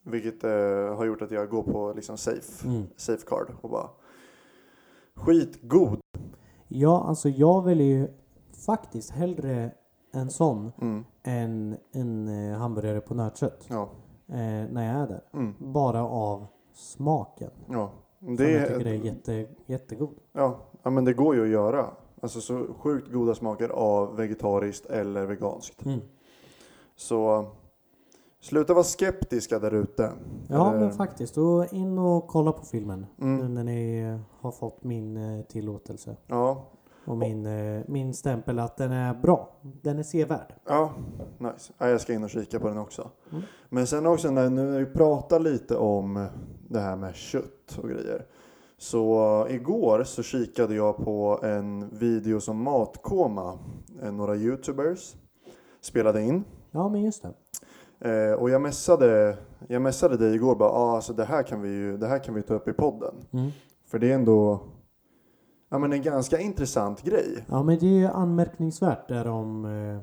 vilket 0.03 0.45
eh, 0.45 0.97
har 0.97 1.05
gjort 1.05 1.23
att 1.23 1.31
jag 1.31 1.49
går 1.51 1.63
på 1.63 1.93
liksom 1.97 2.17
safe, 2.17 2.69
Mm. 2.69 2.83
safe 2.97 3.27
card 3.27 3.47
och 3.61 3.71
bara 3.71 3.89
skitgod. 5.15 6.01
Ja, 6.69 7.05
alltså 7.09 7.29
jag 7.29 7.65
väljer 7.65 7.87
ju 7.87 8.09
faktiskt 8.67 9.11
hellre 9.11 9.71
en 10.13 10.31
sån 10.31 10.73
Mm. 10.81 11.05
än 11.23 11.77
en 11.93 12.29
eh, 12.29 12.59
hamburgare 12.59 13.01
på 13.01 13.15
nötkött. 13.15 13.67
Ja. 13.69 13.83
Eh, 14.29 14.71
när 14.71 14.87
jag 14.93 15.03
är 15.03 15.07
där. 15.07 15.23
Mm. 15.33 15.55
Bara 15.59 16.05
av 16.07 16.47
smaken. 16.75 17.51
Ja. 17.71 17.91
Det, 18.19 18.51
jag 18.53 18.69
tycker 18.69 18.87
är 18.87 18.93
jätte, 18.95 19.47
jättegod. 19.67 20.15
ja. 20.33 20.59
ja, 20.83 20.91
men 20.91 21.05
det 21.05 21.13
går 21.13 21.35
ju 21.35 21.43
att 21.43 21.49
göra. 21.49 21.87
Alltså 22.21 22.41
så 22.41 22.67
sjukt 22.79 23.13
goda 23.13 23.35
smaker 23.35 23.69
av 23.69 24.17
vegetariskt 24.17 24.87
eller 24.87 25.27
veganskt. 25.27 25.85
Mm. 25.85 26.01
Så 26.97 27.47
sluta 28.43 28.75
vara 28.75 28.85
skeptiska 28.85 29.59
där 29.59 29.75
ute. 29.75 30.13
Ja, 30.49 30.75
Eh, 30.75 30.81
men 30.81 30.93
faktiskt. 30.93 31.39
Och 31.39 31.73
in 31.73 31.99
och 31.99 32.27
kolla 32.29 32.53
på 32.53 32.65
filmen. 32.65 33.07
Mm. 33.21 33.37
Nu 33.37 33.49
när 33.49 33.65
ni 33.65 33.99
eh, 34.01 34.21
har 34.41 34.53
fått 34.53 34.85
min 34.85 35.17
eh, 35.17 35.45
tillåtelse. 35.45 36.17
Ja, 36.27 36.69
Och 37.05 37.17
min, 37.19 37.47
eh, 37.47 37.83
min 37.89 38.15
stämpel 38.15 38.59
att 38.59 38.77
den 38.77 38.93
är 38.93 39.15
bra. 39.15 39.51
Den 39.83 39.99
är 39.99 40.03
sevärd. 40.03 40.55
ja, 40.67 40.93
nice. 41.39 41.73
Ja, 41.79 41.89
jag 41.89 42.01
ska 42.01 42.13
in 42.13 42.25
och 42.25 42.31
kika 42.31 42.61
på 42.61 42.69
den 42.69 42.79
också. 42.79 43.11
Mm. 43.31 43.43
Men 43.69 43.87
sen 43.87 44.07
också 44.07 44.31
när, 44.31 44.51
nu 44.51 44.63
när 44.71 44.79
vi 44.79 44.87
pratar 44.87 45.41
lite 45.41 45.77
om 45.77 46.27
det 46.69 46.81
här 46.81 46.97
med 46.97 47.15
kött 47.15 47.79
och 47.83 47.89
grejer. 47.89 48.27
Så 48.79 49.47
igår 49.51 50.05
så 50.05 50.23
kikade 50.23 50.75
jag 50.75 50.97
på 50.97 51.41
en 51.43 51.89
video 51.99 52.41
som 52.41 52.63
Matkoma, 52.63 53.59
eh, 54.03 54.13
några 54.13 54.37
youtubers, 54.37 55.15
spelade 55.81 56.23
in. 56.23 56.45
Ja, 56.71 56.89
men 56.89 57.03
just 57.03 57.23
det. 57.23 57.33
Eh, 58.05 58.33
och 58.33 58.51
jag 58.51 58.61
messade, 58.63 59.37
jag 59.69 59.83
messade 59.83 60.17
dig 60.17 60.35
igår 60.35 60.55
bara, 60.57 60.71
ah, 60.71 60.95
alltså 60.97 61.13
det 61.13 61.25
här 61.25 61.43
kan 61.43 61.63
vi 61.63 61.69
ju, 61.69 61.97
det 61.97 62.07
här 62.07 62.19
kan 62.19 62.35
vi 62.35 62.43
ta 62.43 62.55
upp 62.55 62.69
i 62.69 62.73
podden. 62.73 63.15
Mm. 63.31 63.51
För 63.87 63.99
det 63.99 64.11
är 64.11 64.15
ändå, 64.15 64.61
ja, 65.69 65.79
men 65.79 65.93
en 65.93 66.03
ganska 66.03 66.39
intressant 66.39 67.03
grej. 67.03 67.45
Ja 67.49 67.63
men 67.63 67.79
det 67.79 68.03
är 68.03 68.11
anmärkningsvärt 68.11 69.09
där 69.09 69.25
de 69.25 69.65
eh, 69.65 70.01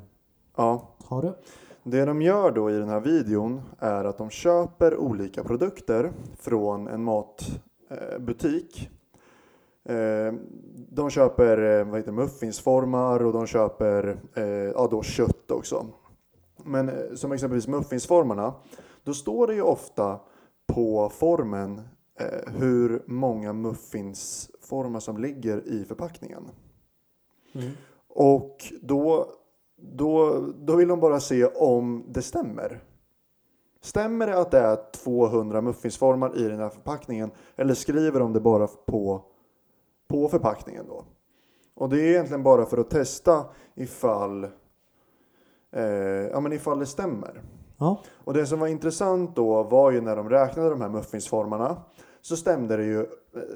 Ja, 0.58 0.90
tar 1.10 1.26
upp. 1.26 1.46
Det 1.84 2.06
de 2.06 2.22
gör 2.22 2.52
då 2.52 2.72
i 2.72 2.74
den 2.74 2.90
här 2.90 3.00
videon 3.00 3.62
är 3.80 4.06
att 4.06 4.18
de 4.18 4.30
köper 4.30 4.98
olika 4.98 5.44
produkter 5.44 6.12
från 6.40 6.88
en 6.88 7.04
matbutik. 7.04 8.90
Eh, 9.86 10.34
De 10.92 11.10
köper 11.10 11.80
eh, 11.80 11.86
vad 11.86 11.98
heter 12.00 12.12
det, 12.12 12.18
muffinsformar 12.18 13.24
och 13.26 13.34
de 13.34 13.48
köper 13.48 14.18
eh, 14.36 14.44
ja, 14.46 14.88
då 14.92 15.02
kött 15.04 15.52
också. 15.52 15.86
Men 16.64 16.90
eh, 16.90 16.96
som 17.16 17.32
exempelvis 17.32 17.68
muffinsformarna, 17.68 18.54
då 19.04 19.14
står 19.14 19.48
det 19.48 19.54
ju 19.54 19.62
ofta 19.62 20.20
på 20.68 21.10
formen 21.10 21.82
eh, 22.20 22.54
hur 22.54 23.04
många 23.06 23.54
muffinsformar 23.54 25.00
som 25.00 25.18
ligger 25.18 25.68
i 25.68 25.86
förpackningen. 25.86 26.44
Mm. 27.54 27.72
Och 28.08 28.58
då, 28.82 29.28
då, 29.76 30.42
då 30.58 30.76
vill 30.76 30.88
de 30.88 31.00
bara 31.00 31.20
se 31.20 31.46
om 31.46 32.06
det 32.08 32.22
stämmer. 32.22 32.84
Stämmer 33.82 34.28
det 34.28 34.40
att 34.40 34.52
det 34.52 34.60
är 34.60 34.92
200 34.92 35.62
muffinsformar 35.62 36.38
i 36.38 36.44
den 36.44 36.60
här 36.60 36.70
förpackningen? 36.70 37.32
Eller 37.56 37.74
skriver 37.74 38.20
de 38.20 38.34
det 38.34 38.40
bara 38.40 38.68
på, 38.68 39.24
på 40.08 40.28
förpackningen 40.28 40.86
då? 40.88 41.06
Och 41.76 41.90
det 41.90 42.02
är 42.02 42.10
egentligen 42.10 42.44
bara 42.44 42.66
för 42.66 42.78
att 42.78 42.90
testa 42.90 43.46
ifall, 43.76 44.48
eh, 45.72 45.84
ja, 46.32 46.40
men 46.40 46.54
ifall 46.54 46.80
det 46.80 46.86
stämmer. 46.86 47.42
Ja. 47.78 48.02
Och 48.24 48.34
det 48.34 48.46
som 48.46 48.60
var 48.60 48.68
intressant 48.68 49.36
då 49.36 49.64
var 49.64 49.92
ju 49.92 50.02
när 50.02 50.16
de 50.16 50.30
räknade 50.30 50.70
de 50.70 50.82
här 50.82 50.90
muffinsformarna 50.90 51.78
så 52.22 52.38
stämde 52.38 52.78
det 52.78 52.84
ju 52.84 53.00
eh, 53.00 53.06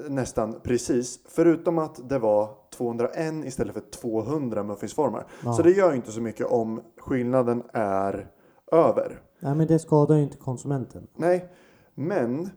nästan 0.08 0.60
precis. 0.62 1.18
Förutom 1.28 1.78
att 1.78 2.08
det 2.08 2.18
var 2.18 2.50
201 2.76 3.44
istället 3.44 3.74
för 3.74 3.82
200 3.90 4.62
muffinsformar. 4.62 5.26
Ja. 5.44 5.52
Så 5.52 5.62
det 5.62 5.70
gör 5.70 5.90
ju 5.90 5.96
inte 5.96 6.12
så 6.12 6.20
mycket 6.20 6.46
om 6.46 6.80
skillnaden 6.98 7.62
är 7.72 8.30
över. 8.72 9.20
Nej 9.40 9.54
men 9.54 9.66
det 9.66 9.78
skadar 9.78 10.16
ju 10.16 10.22
inte 10.22 10.36
konsumenten. 10.36 11.06
Nej, 11.16 11.48
men 11.94 12.50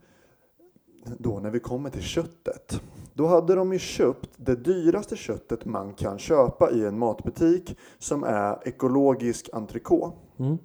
då 1.17 1.39
när 1.39 1.49
vi 1.49 1.59
kommer 1.59 1.89
till 1.89 2.01
köttet. 2.01 2.81
Då 3.17 3.25
hade 3.25 3.55
de 3.55 3.73
ju 3.73 3.79
köpt 3.79 4.29
det 4.37 4.55
dyraste 4.55 5.15
köttet 5.15 5.65
man 5.65 5.93
kan 5.93 6.19
köpa 6.19 6.71
i 6.71 6.85
en 6.85 6.99
matbutik 6.99 7.77
som 7.97 8.23
är 8.23 8.67
ekologisk 8.67 9.49
entrecote. 9.53 10.17
Mm. 10.39 10.57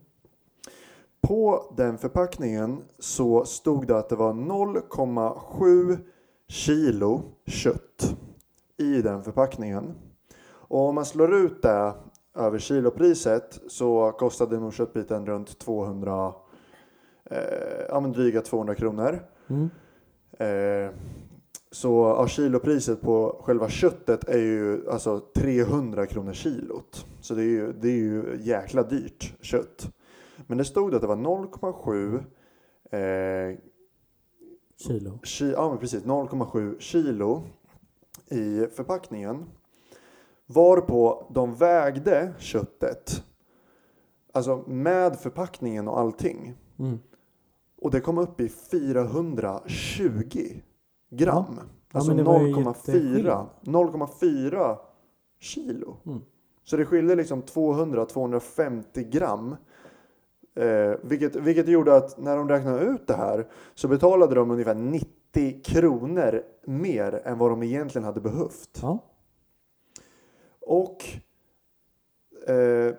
På 1.20 1.72
den 1.76 1.98
förpackningen 1.98 2.82
så 2.98 3.44
stod 3.44 3.86
det 3.86 3.98
att 3.98 4.08
det 4.08 4.16
var 4.16 4.32
0,7 4.32 5.98
kilo 6.48 7.22
kött 7.46 8.16
i 8.76 9.02
den 9.02 9.22
förpackningen. 9.22 9.94
Och 10.44 10.88
om 10.88 10.94
man 10.94 11.04
slår 11.04 11.34
ut 11.34 11.62
det 11.62 11.94
över 12.34 12.58
kilopriset 12.58 13.60
så 13.68 14.12
kostade 14.12 14.60
nog 14.60 14.74
köttbiten 14.74 15.26
runt 15.26 15.58
200, 15.58 16.34
eh, 17.30 17.38
ja 17.88 18.00
dryga 18.00 18.40
200 18.40 18.74
kronor. 18.74 19.26
Mm. 19.48 19.70
Eh, 20.38 20.90
så 21.72 22.14
ja, 22.18 22.28
kilopriset 22.28 23.00
på 23.00 23.40
själva 23.44 23.68
köttet 23.68 24.28
är 24.28 24.38
ju 24.38 24.90
alltså 24.90 25.20
300 25.20 26.06
kronor 26.06 26.32
kilot. 26.32 27.06
Så 27.20 27.34
det 27.34 27.42
är 27.42 27.46
ju, 27.46 27.72
det 27.72 27.88
är 27.88 27.96
ju 27.96 28.38
jäkla 28.40 28.82
dyrt 28.82 29.34
kött. 29.40 29.94
Men 30.46 30.58
det 30.58 30.64
stod 30.64 30.94
att 30.94 31.00
det 31.00 31.06
var 31.06 31.16
0,7 31.16 32.24
eh, 32.90 33.58
Kilo. 34.76 35.18
ki, 35.22 35.52
ja, 35.52 35.68
men 35.68 35.78
precis, 35.78 36.04
0,7 36.04 36.78
kilo 36.78 37.42
i 38.28 38.66
förpackningen. 38.66 39.44
Varpå 40.46 41.26
de 41.30 41.54
vägde 41.54 42.34
köttet, 42.38 43.24
alltså 44.32 44.64
med 44.66 45.18
förpackningen 45.18 45.88
och 45.88 46.00
allting. 46.00 46.54
Mm. 46.78 46.98
Och 47.82 47.90
det 47.90 48.00
kom 48.00 48.18
upp 48.18 48.40
i 48.40 48.48
420 48.48 50.62
gram. 51.16 51.54
Ja, 51.56 51.62
Alltså 51.98 52.12
ju 52.12 52.22
0,4 52.22 52.66
jätteskillnad. 52.66 53.46
0,4 53.62 54.76
kilo. 55.40 55.96
Mm. 56.06 56.20
Så 56.64 56.76
det 56.76 56.84
skilde 56.84 57.14
liksom 57.14 57.42
200-250 57.42 59.10
gram. 59.10 59.56
Eh, 60.54 60.94
vilket, 61.02 61.36
vilket 61.36 61.68
gjorde 61.68 61.96
att 61.96 62.18
när 62.18 62.36
de 62.36 62.48
räknade 62.48 62.84
ut 62.84 63.06
det 63.06 63.14
här 63.14 63.46
så 63.74 63.88
betalade 63.88 64.34
de 64.34 64.50
ungefär 64.50 64.74
90 64.74 65.62
kronor 65.64 66.42
mer 66.64 67.22
än 67.24 67.38
vad 67.38 67.50
de 67.50 67.62
egentligen 67.62 68.04
hade 68.04 68.20
behövt. 68.20 68.78
Ja. 68.82 68.98
Och 70.60 71.04
eh, 72.46 72.94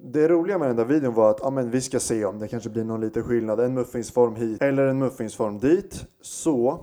det 0.00 0.28
roliga 0.28 0.58
med 0.58 0.68
den 0.68 0.76
där 0.76 0.84
videon 0.84 1.14
var 1.14 1.30
att 1.30 1.40
ja, 1.42 1.50
men 1.50 1.70
vi 1.70 1.80
ska 1.80 2.00
se 2.00 2.24
om 2.24 2.38
det 2.38 2.48
kanske 2.48 2.70
blir 2.70 2.84
någon 2.84 3.00
liten 3.00 3.24
skillnad. 3.24 3.60
En 3.60 3.74
muffinsform 3.74 4.36
hit 4.36 4.62
eller 4.62 4.86
en 4.86 4.98
muffinsform 4.98 5.58
dit. 5.58 6.06
Så 6.20 6.80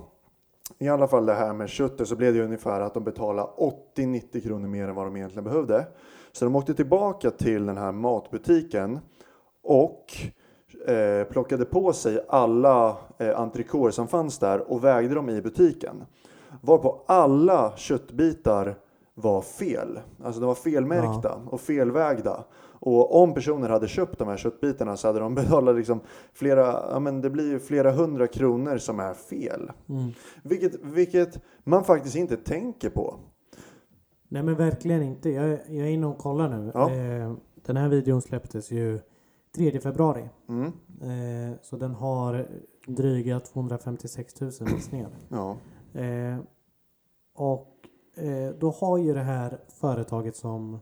i 0.78 0.88
alla 0.88 1.08
fall 1.08 1.26
det 1.26 1.34
här 1.34 1.52
med 1.52 1.68
köttet 1.68 2.08
så 2.08 2.16
blev 2.16 2.34
det 2.34 2.44
ungefär 2.44 2.80
att 2.80 2.94
de 2.94 3.04
betalade 3.04 3.48
80-90 3.96 4.40
kronor 4.40 4.68
mer 4.68 4.88
än 4.88 4.94
vad 4.94 5.06
de 5.06 5.16
egentligen 5.16 5.44
behövde. 5.44 5.86
Så 6.32 6.44
de 6.44 6.56
åkte 6.56 6.74
tillbaka 6.74 7.30
till 7.30 7.66
den 7.66 7.76
här 7.76 7.92
matbutiken 7.92 8.98
och 9.62 10.04
eh, 10.86 11.24
plockade 11.24 11.64
på 11.64 11.92
sig 11.92 12.20
alla 12.28 12.96
eh, 13.18 13.40
entrecoter 13.40 13.90
som 13.90 14.08
fanns 14.08 14.38
där 14.38 14.72
och 14.72 14.84
vägde 14.84 15.14
dem 15.14 15.28
i 15.28 15.42
butiken. 15.42 16.04
Varpå 16.62 17.02
alla 17.06 17.72
köttbitar 17.76 18.78
var 19.14 19.42
fel. 19.42 20.00
Alltså 20.24 20.40
de 20.40 20.46
var 20.46 20.54
felmärkta 20.54 21.40
och 21.46 21.60
felvägda. 21.60 22.44
Och 22.80 23.22
om 23.22 23.34
personer 23.34 23.68
hade 23.68 23.88
köpt 23.88 24.18
de 24.18 24.28
här 24.28 24.36
köttbitarna 24.36 24.96
så 24.96 25.06
hade 25.06 25.20
de 25.20 25.34
betalat 25.34 25.76
liksom 25.76 26.00
flera, 26.32 26.66
ja 26.90 26.98
men 26.98 27.20
det 27.20 27.30
blir 27.30 27.50
ju 27.50 27.58
flera 27.58 27.90
hundra 27.90 28.26
kronor 28.26 28.78
som 28.78 29.00
är 29.00 29.14
fel. 29.14 29.72
Mm. 29.88 30.10
Vilket, 30.42 30.82
vilket 30.82 31.42
man 31.64 31.84
faktiskt 31.84 32.16
inte 32.16 32.36
tänker 32.36 32.90
på. 32.90 33.14
Nej 34.28 34.42
men 34.42 34.54
verkligen 34.54 35.02
inte. 35.02 35.30
Jag, 35.30 35.48
jag 35.50 35.86
är 35.86 35.90
inne 35.90 36.06
och 36.06 36.18
kollar 36.18 36.48
nu. 36.48 36.70
Ja. 36.74 36.90
Eh, 36.90 37.32
den 37.66 37.76
här 37.76 37.88
videon 37.88 38.22
släpptes 38.22 38.70
ju 38.70 39.00
3 39.56 39.80
februari. 39.80 40.28
Mm. 40.48 40.72
Eh, 41.02 41.56
så 41.62 41.76
den 41.76 41.94
har 41.94 42.46
dryga 42.86 43.40
256 43.40 44.40
000 44.40 44.50
visningar. 44.74 45.10
Ja. 45.28 45.56
Eh, 46.00 46.38
och 47.34 47.74
eh, 48.16 48.50
då 48.58 48.70
har 48.70 48.98
ju 48.98 49.14
det 49.14 49.22
här 49.22 49.58
företaget 49.68 50.36
som 50.36 50.80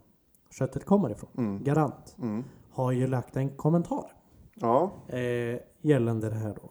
köttet 0.59 0.85
kommer 0.85 1.11
ifrån, 1.11 1.31
Mm. 1.39 1.65
Garant, 1.65 2.17
Mm. 2.19 2.45
har 2.71 2.93
ju 2.93 3.07
lagt 3.07 3.37
en 3.37 3.57
kommentar 3.57 4.13
Ja. 4.55 4.93
eh, 5.09 5.59
gällande 5.81 6.29
det 6.29 6.35
här 6.35 6.55
då. 6.63 6.71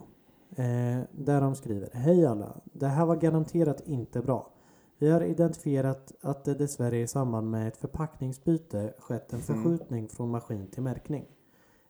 Eh, 0.61 1.01
där 1.11 1.41
de 1.41 1.55
skriver 1.55 1.89
Hej 1.93 2.25
alla! 2.25 2.55
Det 2.63 2.87
här 2.87 3.05
var 3.05 3.15
garanterat 3.15 3.81
inte 3.87 4.21
bra. 4.21 4.49
Vi 4.97 5.09
har 5.11 5.21
identifierat 5.21 6.11
att 6.21 6.45
det 6.45 6.53
dessvärre 6.53 6.97
i 6.99 7.07
samband 7.07 7.51
med 7.51 7.67
ett 7.67 7.77
förpackningsbyte 7.77 8.93
skett 8.99 9.33
en 9.33 9.39
förskjutning 9.39 10.07
från 10.09 10.29
maskin 10.31 10.67
till 10.67 10.83
märkning. 10.83 11.25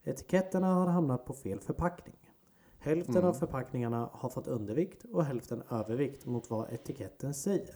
Etiketterna 0.03 0.73
har 0.75 0.87
hamnat 0.87 1.25
på 1.25 1.33
fel 1.33 1.59
förpackning. 1.59 2.15
Hälften 2.79 3.23
av 3.25 3.33
förpackningarna 3.33 4.09
har 4.13 4.29
fått 4.29 4.47
undervikt 4.47 5.03
och 5.13 5.23
hälften 5.25 5.63
övervikt 5.71 6.25
mot 6.25 6.49
vad 6.49 6.73
etiketten 6.73 7.33
säger. 7.33 7.75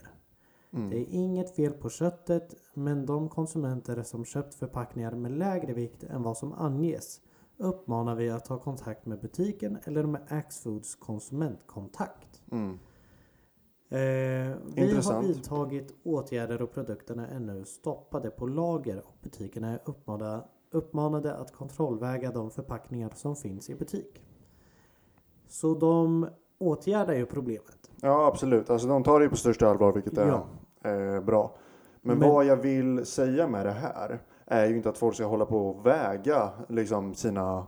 Det 0.71 0.97
är 0.97 1.05
inget 1.09 1.55
fel 1.55 1.73
på 1.73 1.89
köttet, 1.89 2.55
men 2.73 3.05
de 3.05 3.29
konsumenter 3.29 4.03
som 4.03 4.25
köpt 4.25 4.55
förpackningar 4.55 5.11
med 5.11 5.31
lägre 5.31 5.73
vikt 5.73 6.03
än 6.03 6.23
vad 6.23 6.37
som 6.37 6.53
anges 6.53 7.21
uppmanar 7.57 8.15
vi 8.15 8.29
att 8.29 8.45
ta 8.45 8.59
kontakt 8.59 9.05
med 9.05 9.19
butiken 9.19 9.77
eller 9.83 10.03
med 10.03 10.21
Axfoods 10.29 10.95
konsumentkontakt. 10.95 12.41
Mm. 12.51 12.79
Eh, 13.89 14.57
vi 14.75 14.95
har 15.05 15.21
vidtagit 15.21 15.93
åtgärder 16.03 16.61
och 16.61 16.73
produkterna 16.73 17.27
är 17.27 17.39
nu 17.39 17.65
stoppade 17.65 18.29
på 18.29 18.47
lager 18.47 18.97
och 18.97 19.17
butikerna 19.21 19.69
är 19.69 19.79
uppmanade, 19.85 20.43
uppmanade 20.71 21.35
att 21.35 21.53
kontrollväga 21.53 22.31
de 22.31 22.51
förpackningar 22.51 23.11
som 23.15 23.35
finns 23.35 23.69
i 23.69 23.75
butik. 23.75 24.21
Så 25.47 25.73
de 25.73 26.27
åtgärdar 26.59 27.13
ju 27.13 27.25
problemet. 27.25 27.89
ja, 28.01 28.27
absolut. 28.27 28.69
Alltså 28.69 28.87
de 28.87 29.03
tar 29.03 29.19
det 29.19 29.23
ju 29.23 29.29
på 29.29 29.35
största 29.37 29.69
allvar, 29.69 29.91
vilket 29.93 30.17
är 30.17 30.27
Ja. 30.27 30.45
eh, 30.91 31.21
bra. 31.23 31.55
Men, 32.01 32.17
Men- 32.17 32.29
vad 32.29 32.45
jag 32.45 32.57
vill 32.57 33.05
säga 33.05 33.47
med 33.47 33.65
det 33.65 33.71
här 33.71 34.19
är 34.45 34.65
ju 34.65 34.77
inte 34.77 34.89
att 34.89 34.97
folk 34.97 35.15
ska 35.15 35.25
hålla 35.25 35.45
på 35.45 35.69
och 35.69 35.85
väga 35.85 36.49
liksom 36.69 37.13
sina 37.13 37.67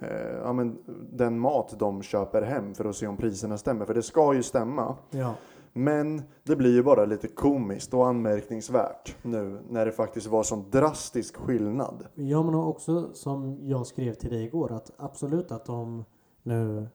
eh, 0.00 0.36
ja, 0.44 0.52
men 0.52 0.78
den 1.12 1.38
mat 1.38 1.74
de 1.78 2.02
köper 2.02 2.42
hem 2.42 2.74
för 2.74 2.84
att 2.84 2.96
se 2.96 3.06
om 3.06 3.16
priserna 3.16 3.58
stämmer. 3.58 3.84
För 3.84 3.94
det 3.94 4.02
ska 4.02 4.34
ju 4.34 4.42
stämma. 4.42 4.96
Ja. 5.10 5.34
Men 5.72 6.22
det 6.42 6.56
blir 6.56 6.74
ju 6.74 6.82
bara 6.82 7.04
lite 7.04 7.28
komiskt 7.28 7.94
och 7.94 8.06
anmärkningsvärt 8.06 9.16
nu 9.22 9.58
när 9.70 9.86
det 9.86 9.92
faktiskt 9.92 10.26
var 10.26 10.42
sån 10.42 10.70
drastisk 10.70 11.36
skillnad. 11.36 12.06
Ja 12.14 12.42
men 12.42 12.54
också 12.54 13.12
som 13.14 13.58
jag 13.62 13.86
skrev 13.86 14.14
till 14.14 14.30
dig 14.30 14.44
igår 14.44 14.72
att 14.72 14.90
absolut 14.96 15.52
att 15.52 15.64
de 15.66 16.04
nu 16.42 16.86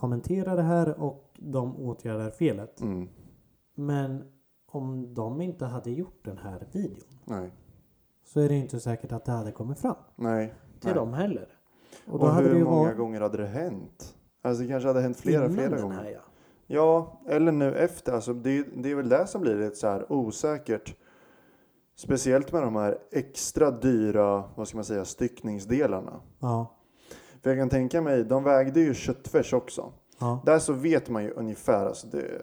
kommenterar 0.00 0.56
det 0.56 0.62
här 0.62 1.00
och 1.00 1.30
de 1.38 1.76
åtgärdar 1.76 2.30
felet. 2.30 2.80
Mm. 2.80 3.08
Men 3.74 4.24
om 4.66 5.14
de 5.14 5.40
inte 5.40 5.66
hade 5.66 5.90
gjort 5.90 6.24
den 6.24 6.38
här 6.38 6.66
videon 6.72 7.18
Nej. 7.24 7.50
så 8.24 8.40
är 8.40 8.48
det 8.48 8.54
inte 8.54 8.80
säkert 8.80 9.12
att 9.12 9.24
det 9.24 9.32
hade 9.32 9.52
kommit 9.52 9.78
fram 9.78 9.96
Nej. 10.16 10.54
till 10.80 10.88
Nej. 10.88 10.94
dem 10.94 11.12
heller. 11.12 11.48
Och, 12.06 12.28
hade 12.28 12.48
hur 12.48 12.64
många 12.64 12.82
varit 12.82 12.96
gånger 12.96 13.20
hade 13.20 13.38
det 13.38 13.46
hänt? 13.46 14.16
Alltså 14.42 14.62
det 14.62 14.68
kanske 14.68 14.88
hade 14.88 15.00
hänt 15.00 15.16
flera, 15.16 15.44
innan 15.44 15.56
flera 15.56 15.80
gånger. 15.80 15.96
Här, 15.96 16.10
ja. 16.10 16.20
Ja, 16.66 17.20
eller 17.28 17.52
nu 17.52 17.74
efter. 17.74 18.12
Alltså 18.12 18.34
det, 18.34 18.66
det 18.76 18.90
är 18.90 18.94
väl 18.94 19.08
det 19.08 19.26
som 19.26 19.40
blir 19.40 19.56
lite 19.56 19.76
så 19.76 19.86
här 19.86 20.12
osäkert. 20.12 20.96
Speciellt 21.96 22.52
med 22.52 22.62
de 22.62 22.76
här 22.76 22.98
extra 23.12 23.70
dyra, 23.70 24.44
vad 24.54 24.68
ska 24.68 24.76
man 24.76 24.84
säga, 24.84 25.04
styckningsdelarna. 25.04 26.20
Ja, 26.38 26.79
För 27.42 27.50
jag 27.50 27.58
kan 27.58 27.68
tänka 27.68 28.00
mig, 28.00 28.24
de 28.24 28.44
vägde 28.44 28.80
ju 28.80 28.94
köttfärs 28.94 29.52
också. 29.52 29.92
ja, 30.18 30.42
Där 30.46 30.58
så 30.58 30.72
vet 30.72 31.08
man 31.08 31.24
ju 31.24 31.30
ungefär 31.30 31.86
alltså 31.86 32.06
det, 32.06 32.42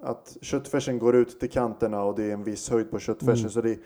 att 0.00 0.36
köttfärsen 0.40 0.98
går 0.98 1.16
ut 1.16 1.40
till 1.40 1.50
kanterna 1.50 2.04
och 2.04 2.14
det 2.16 2.24
är 2.24 2.32
en 2.32 2.44
viss 2.44 2.70
höjd 2.70 2.90
på 2.90 2.98
köttfärsen. 2.98 3.38
Mm. 3.40 3.50
Så 3.50 3.60
det, 3.60 3.78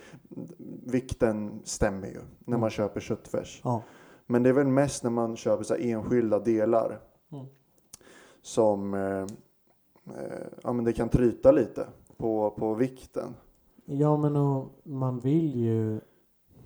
vikten 0.87 1.61
stämmer 1.64 2.07
ju 2.07 2.20
när 2.38 2.51
man 2.51 2.59
Mm. 2.59 2.70
köper 2.70 3.01
köttfärs. 3.01 3.61
ja. 3.64 3.83
Men 4.27 4.42
det 4.42 4.48
är 4.48 4.53
väl 4.53 4.66
mest 4.66 5.03
när 5.03 5.11
man 5.11 5.37
köper 5.37 5.64
så 5.64 5.75
enskilda 5.75 6.38
delar 6.38 7.01
Mm. 7.33 7.46
som 8.42 8.94
eh, 8.94 9.27
ja, 10.62 10.72
men 10.72 10.85
det 10.85 10.92
kan 10.92 11.09
tryta 11.09 11.53
lite 11.53 11.87
på, 12.16 12.51
på 12.51 12.75
vikten. 12.75 13.35
Ja, 13.85 14.16
men 14.16 14.37
och 14.37 14.68
man 14.85 15.18
vill 15.18 15.55
ju 15.57 16.01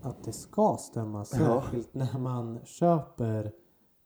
att 0.03 0.25
det 0.25 0.33
ska 0.33 0.77
stämma 0.81 1.19
Ja. 1.19 1.25
särskilt 1.25 1.95
när 1.95 2.19
man 2.19 2.59
köper 2.65 3.53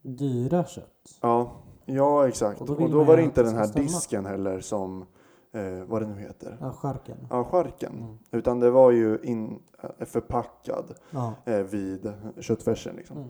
dyra 0.01 0.65
kött. 0.65 1.17
Ja, 1.21 1.51
ja 1.85 2.27
exakt. 2.27 2.61
Och 2.61 2.69
Och 2.69 2.75
då 2.75 2.79
då, 2.81 2.87
vill 2.87 2.95
man 2.97 3.05
var 3.05 3.17
det 3.17 3.23
inte 3.23 3.43
den 3.43 3.55
här 3.55 3.65
stämma. 3.65 3.83
disken 3.85 4.25
heller 4.25 4.59
som, 4.59 5.05
eh, 5.51 5.83
vad 5.87 6.01
det 6.01 6.07
nu 6.07 6.19
heter. 6.19 6.57
Ja, 6.61 6.71
skärken. 6.71 7.17
Ja, 7.29 7.43
skärken. 7.43 7.93
Mm. 7.97 8.17
Utan 8.31 8.59
det 8.59 8.71
var 8.71 8.91
ju 8.91 9.19
in, 9.23 9.59
eh, 9.99 10.05
förpackad 10.05 10.93
Ja. 11.11 11.33
eh, 11.45 11.57
vid 11.59 12.13
köttfärsen. 12.39 12.95
Liksom. 12.95 13.17
Mm. 13.17 13.29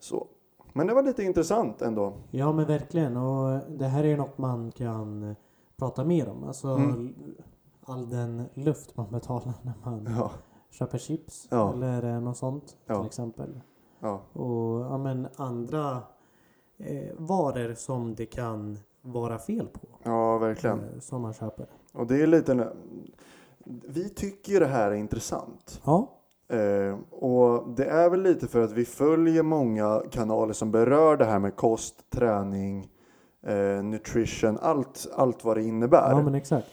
Så. 0.00 0.26
Men 0.72 0.86
det 0.86 0.94
var 0.94 1.02
lite 1.02 1.22
intressant 1.24 1.82
ändå. 1.82 2.12
ja, 2.30 2.52
men 2.52 2.66
verkligen. 2.66 3.16
Och 3.16 3.60
det 3.68 3.86
här 3.86 4.04
är 4.04 4.08
ju 4.08 4.16
något 4.16 4.38
man 4.38 4.70
kan 4.72 5.22
eh, 5.22 5.36
prata 5.76 6.04
mer 6.04 6.28
om. 6.28 6.44
Alltså 6.44 6.68
Mm. 6.68 7.14
all 7.84 8.08
den 8.10 8.42
luft 8.54 8.96
man 8.96 9.10
betalar 9.10 9.52
när 9.62 9.72
man 9.84 10.08
Ja, 10.18 10.30
köper 10.70 10.98
chips 10.98 11.48
Ja. 11.50 11.72
eller 11.72 12.02
eh, 12.14 12.20
något 12.20 12.36
sånt 12.36 12.76
till 12.86 13.06
exempel. 13.06 13.60
Ja, 14.00 14.22
Och 14.32 14.80
ja, 14.80 14.98
men 14.98 15.28
andra 15.36 16.02
eh, 16.78 17.14
varor 17.16 17.74
som 17.74 18.14
det 18.14 18.26
kan 18.26 18.78
vara 19.02 19.38
fel 19.38 19.66
på. 19.66 19.88
ja 20.02 20.38
verkligen. 20.38 20.78
Eh, 20.78 21.00
som 21.00 21.22
man 21.22 21.32
köper. 21.32 21.66
Och 21.92 22.06
det 22.06 22.22
är 22.22 22.26
lite... 22.26 22.72
Vi 23.88 24.08
tycker 24.08 24.52
ju 24.52 24.58
det 24.58 24.66
här 24.66 24.90
är 24.90 24.94
intressant. 24.94 25.80
Ja. 25.84 26.14
Eh, 26.48 26.98
och 27.10 27.68
det 27.76 27.84
är 27.84 28.10
väl 28.10 28.22
lite 28.22 28.46
för 28.46 28.60
att 28.60 28.72
vi 28.72 28.84
följer 28.84 29.42
många 29.42 30.02
kanaler 30.10 30.52
som 30.52 30.70
berör 30.70 31.16
det 31.16 31.24
här 31.24 31.38
med 31.38 31.56
kost, 31.56 32.10
träning, 32.10 32.88
eh, 33.46 33.82
nutrition, 33.82 34.58
allt, 34.62 35.06
allt 35.16 35.44
vad 35.44 35.56
det 35.56 35.62
innebär. 35.62 36.10
ja, 36.10 36.22
men 36.22 36.34
exakt. 36.34 36.68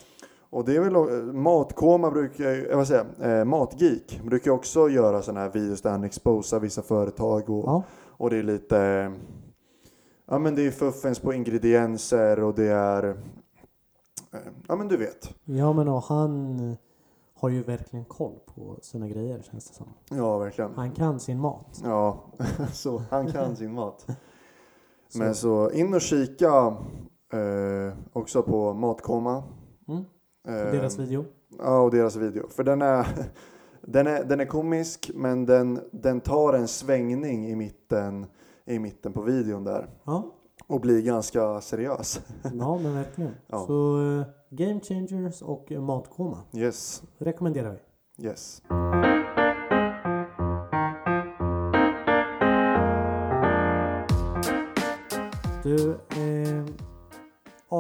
Och 0.50 0.66
det 0.66 0.76
är 0.76 0.80
väl, 0.80 0.96
eh, 0.96 1.34
Matkoma 1.34 2.12
brukar 2.12 2.72
eh, 2.72 2.78
vad 2.78 2.88
säger 2.88 3.40
eh, 3.40 3.46
Matgeek 3.46 4.22
brukar 4.24 4.52
också 4.52 4.90
göra 4.90 5.22
sådana 5.22 5.40
här 5.40 5.50
videos 5.50 5.82
där 5.82 5.92
han 5.92 6.04
exposar 6.04 6.60
vissa 6.60 6.82
företag 6.82 7.50
och, 7.50 7.66
Ja. 7.66 7.84
och 8.08 8.30
det 8.30 8.38
är 8.38 8.44
lite, 8.44 8.80
eh, 8.80 9.12
ja 10.28 10.40
men 10.40 10.56
det 10.56 10.68
är 10.68 10.72
fuffens 10.72 11.20
på 11.20 11.34
ingredienser 11.34 12.44
och 12.44 12.56
det 12.56 12.68
är, 12.72 13.04
eh, 14.34 14.40
ja 14.68 14.76
men 14.76 14.88
du 14.88 14.98
vet. 14.98 15.34
Ja 15.46 15.74
men 15.74 15.88
och 15.88 16.04
han 16.04 16.76
har 17.40 17.50
ju 17.50 17.64
verkligen 17.64 18.06
koll 18.06 18.40
på 18.56 18.78
sina 18.82 19.08
grejer 19.08 19.42
känns 19.52 19.68
det 19.70 19.76
som. 19.76 19.88
Ja, 20.10 20.38
verkligen. 20.38 20.72
Han 20.76 20.92
kan 20.92 21.20
sin 21.20 21.40
mat. 21.40 21.82
Ja, 21.84 22.24
så 22.74 23.02
han 23.10 23.32
kan 23.32 23.56
sin 23.56 23.74
mat. 23.74 24.06
Så, 25.08 25.20
Men 25.20 25.36
så 25.36 25.72
in 25.72 25.94
och 25.94 26.02
kika 26.02 26.78
eh, 27.34 27.94
också 28.14 28.44
på 28.44 28.74
Matkoma. 28.74 29.44
Mm. 29.88 30.04
Eh, 30.48 30.54
deras 30.72 31.00
video. 31.00 31.26
Ja, 31.58 31.80
och 31.82 31.92
deras 31.92 32.16
video. 32.16 32.50
För 32.50 32.64
den 32.64 32.82
är, 32.82 33.08
den 33.82 34.08
är, 34.08 34.24
den 34.24 34.40
är 34.40 34.46
komisk, 34.46 35.12
men 35.14 35.46
den, 35.46 35.80
den 35.92 36.22
tar 36.22 36.54
en 36.54 36.68
svängning 36.68 37.48
i 37.48 37.56
mitten, 37.56 38.26
i 38.66 38.80
mitten 38.80 39.14
på 39.14 39.22
videon 39.22 39.64
där. 39.64 39.88
Ja, 40.04 40.32
Och 40.68 40.82
blir 40.82 41.02
ganska 41.02 41.62
seriös. 41.62 42.22
ja 42.60 42.78
men 42.84 42.94
verkligen. 42.94 43.32
Ja. 43.48 43.66
Så 43.68 44.02
eh, 44.20 44.26
Game 44.50 44.80
Changers 44.80 45.42
och 45.42 45.72
Matkoma 45.72 46.38
Yes, 46.54 47.04
rekommenderar 47.18 47.80
vi. 48.18 48.26
yes. 48.28 48.62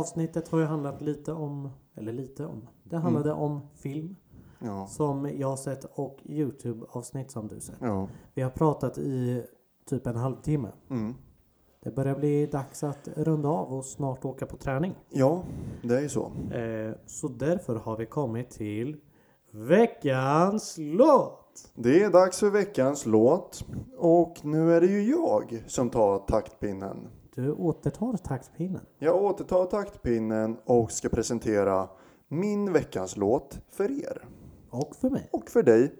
Avsnittet 0.05 0.47
har 0.47 0.59
ju 0.59 0.65
handlat 0.65 1.01
lite 1.01 1.33
om, 1.33 1.69
eller 1.95 2.13
lite 2.13 2.45
om, 2.45 2.67
det 2.83 2.97
handlade 2.97 3.31
om 3.33 3.61
film 3.75 4.15
Ja, 4.59 4.87
som 4.87 5.29
jag 5.37 5.47
har 5.47 5.57
sett 5.57 5.85
och 5.95 6.19
Youtube-avsnitt 6.25 7.31
som 7.31 7.47
du 7.47 7.59
sett. 7.59 7.75
ja. 7.81 8.07
Vi 8.33 8.41
har 8.41 8.49
pratat 8.49 8.97
i 8.97 9.43
typ 9.85 10.07
en 10.07 10.15
halvtimme. 10.15 10.71
Mm. 10.89 11.13
Det 11.83 11.91
börjar 11.95 12.15
bli 12.15 12.45
dags 12.45 12.83
att 12.83 13.07
runda 13.15 13.49
av 13.49 13.73
och 13.73 13.85
snart 13.85 14.25
åka 14.25 14.45
på 14.45 14.57
träning. 14.57 14.95
ja 15.09 15.43
det 15.83 15.97
är 15.97 16.01
ju 16.01 16.09
så. 16.09 16.31
Eh, 16.51 16.95
så 17.05 17.27
därför 17.27 17.75
har 17.75 17.97
vi 17.97 18.05
kommit 18.05 18.49
till 18.49 18.97
veckans 19.51 20.75
låt. 20.77 21.71
Det 21.75 22.03
är 22.03 22.09
dags 22.11 22.39
för 22.39 22.49
veckans 22.49 23.05
låt. 23.05 23.65
Och 23.97 24.45
nu 24.45 24.73
är 24.73 24.81
det 24.81 24.87
ju 24.87 25.09
jag 25.11 25.63
som 25.67 25.89
tar 25.89 26.19
taktpinnen. 26.19 27.07
Du 27.35 27.51
återtar 27.51 28.17
taktpinnen. 28.17 28.85
Jag 28.99 29.23
återtar 29.23 29.65
taktpinnen 29.65 30.57
och 30.65 30.91
ska 30.91 31.09
presentera 31.09 31.89
min 32.27 32.73
veckans 32.73 33.17
låt 33.17 33.59
för 33.69 33.91
er. 33.91 34.25
Och 34.69 34.95
för 34.95 35.09
mig. 35.09 35.29
och 35.31 35.49
för 35.49 35.63
dig. 35.63 35.93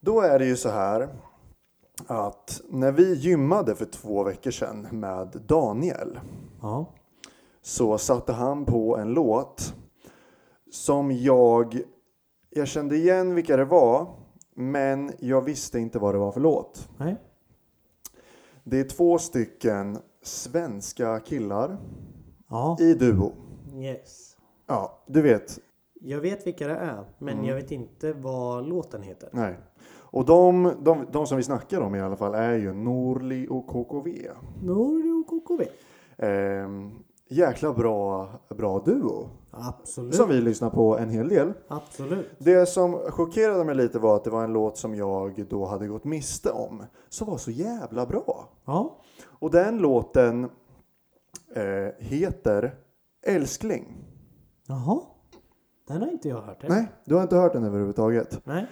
Då 0.00 0.20
är 0.20 0.38
det 0.38 0.46
ju 0.46 0.56
så 0.56 0.68
här 0.68 1.08
att 2.06 2.60
när 2.68 2.92
vi 2.92 3.14
gymmade 3.14 3.74
för 3.74 3.84
två 3.84 4.24
veckor 4.24 4.50
sedan 4.50 4.86
med 4.90 5.42
Daniel 5.46 6.20
Ja. 6.62 6.86
så 7.62 7.98
satte 7.98 8.32
han 8.32 8.64
på 8.64 8.96
en 8.96 9.08
låt 9.08 9.74
som 10.70 11.12
jag, 11.12 11.80
jag 12.50 12.68
kände 12.68 12.96
igen 12.96 13.34
vilka 13.34 13.56
det 13.56 13.64
var 13.64 14.06
men 14.54 15.12
jag 15.18 15.42
visste 15.42 15.78
inte 15.78 15.98
vad 15.98 16.14
det 16.14 16.18
var 16.18 16.32
för 16.32 16.40
låt. 16.40 16.88
Nej. 16.96 17.16
Det 18.64 18.80
är 18.80 18.88
två 18.88 19.18
stycken 19.18 19.98
svenska 20.26 21.20
killar 21.20 21.76
Ja. 22.50 22.76
i 22.80 22.94
duo. 22.94 23.32
Yes. 23.74 24.36
Ja, 24.66 25.02
du 25.06 25.22
vet. 25.22 25.58
Jag 26.00 26.20
vet 26.20 26.46
vilka 26.46 26.66
det 26.68 26.76
är, 26.76 27.04
men 27.18 27.34
Mm. 27.34 27.46
jag 27.46 27.54
vet 27.56 27.70
inte 27.70 28.12
vad 28.12 28.68
låten 28.68 29.02
heter. 29.02 29.28
Nej. 29.32 29.58
Och 29.96 30.24
de, 30.24 30.72
de, 30.82 31.06
de 31.12 31.26
som 31.26 31.36
vi 31.36 31.42
snackar 31.42 31.80
om 31.80 31.94
i 31.94 32.00
alla 32.00 32.16
fall 32.16 32.34
är 32.34 32.52
ju 32.54 32.72
Norli 32.72 33.46
och 33.50 33.66
KKV. 33.66 34.28
Nordi 34.62 35.10
och 35.10 35.26
KKV. 35.26 35.64
Ehm, 36.18 36.90
jäkla 37.28 37.72
bra, 37.72 38.28
bra 38.56 38.78
duo. 38.78 39.28
Absolut. 39.50 40.14
Som 40.14 40.28
vi 40.28 40.40
lyssnar 40.40 40.70
på 40.70 40.98
en 40.98 41.10
hel 41.10 41.28
del. 41.28 41.52
Absolut. 41.68 42.30
Det 42.38 42.66
som 42.66 42.92
chockerade 42.94 43.64
mig 43.64 43.74
lite 43.74 43.98
var 43.98 44.16
att 44.16 44.24
det 44.24 44.30
var 44.30 44.44
en 44.44 44.52
låt 44.52 44.76
som 44.78 44.94
jag 44.94 45.46
då 45.50 45.64
hade 45.66 45.86
gått 45.86 46.04
miste 46.04 46.50
om. 46.50 46.82
Som 47.08 47.26
var 47.30 47.36
så 47.36 47.50
jävla 47.50 48.06
bra. 48.06 48.48
Ja. 48.64 48.96
Och 49.44 49.50
den 49.50 49.78
låten 49.78 50.44
eh, 51.54 51.88
heter 51.98 52.74
Älskling. 53.26 53.96
Jaha. 54.66 55.00
Den 55.88 56.00
har 56.02 56.08
inte 56.08 56.28
jag 56.28 56.40
hört. 56.42 56.64
än. 56.64 56.70
Nej, 56.70 56.86
du 57.04 57.14
har 57.14 57.22
inte 57.22 57.36
hört 57.36 57.52
den 57.52 57.64
överhuvudtaget. 57.64 58.40
Nej. 58.44 58.66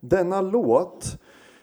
Denna 0.00 0.40
låt 0.40 1.18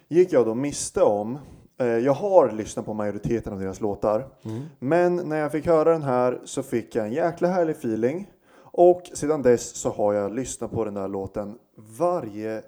gick 0.07 0.33
jag 0.33 0.45
då 0.45 0.55
miste 0.55 1.01
om. 1.03 1.37
Eh, 1.77 1.87
Jag 1.87 2.13
har 2.13 2.51
lyssnat 2.51 2.85
på 2.85 2.93
majoriteten 2.93 3.53
av 3.53 3.59
deras 3.59 3.81
låtar. 3.81 4.27
Mm. 4.43 4.63
Men 4.79 5.15
när 5.15 5.37
jag 5.37 5.51
fick 5.51 5.65
höra 5.65 5.91
den 5.91 6.03
här 6.03 6.41
så 6.45 6.63
fick 6.63 6.95
jag 6.95 7.05
en 7.05 7.13
jäkla 7.13 7.47
härlig 7.47 7.75
feeling. 7.75 8.31
Och 8.55 9.01
sedan 9.13 9.41
dess 9.41 9.75
så 9.75 9.89
har 9.89 10.13
jag 10.13 10.33
lyssnat 10.35 10.71
på 10.71 10.85
den 10.85 10.93
där 10.93 11.07
låten 11.07 11.57
varje 11.97 12.61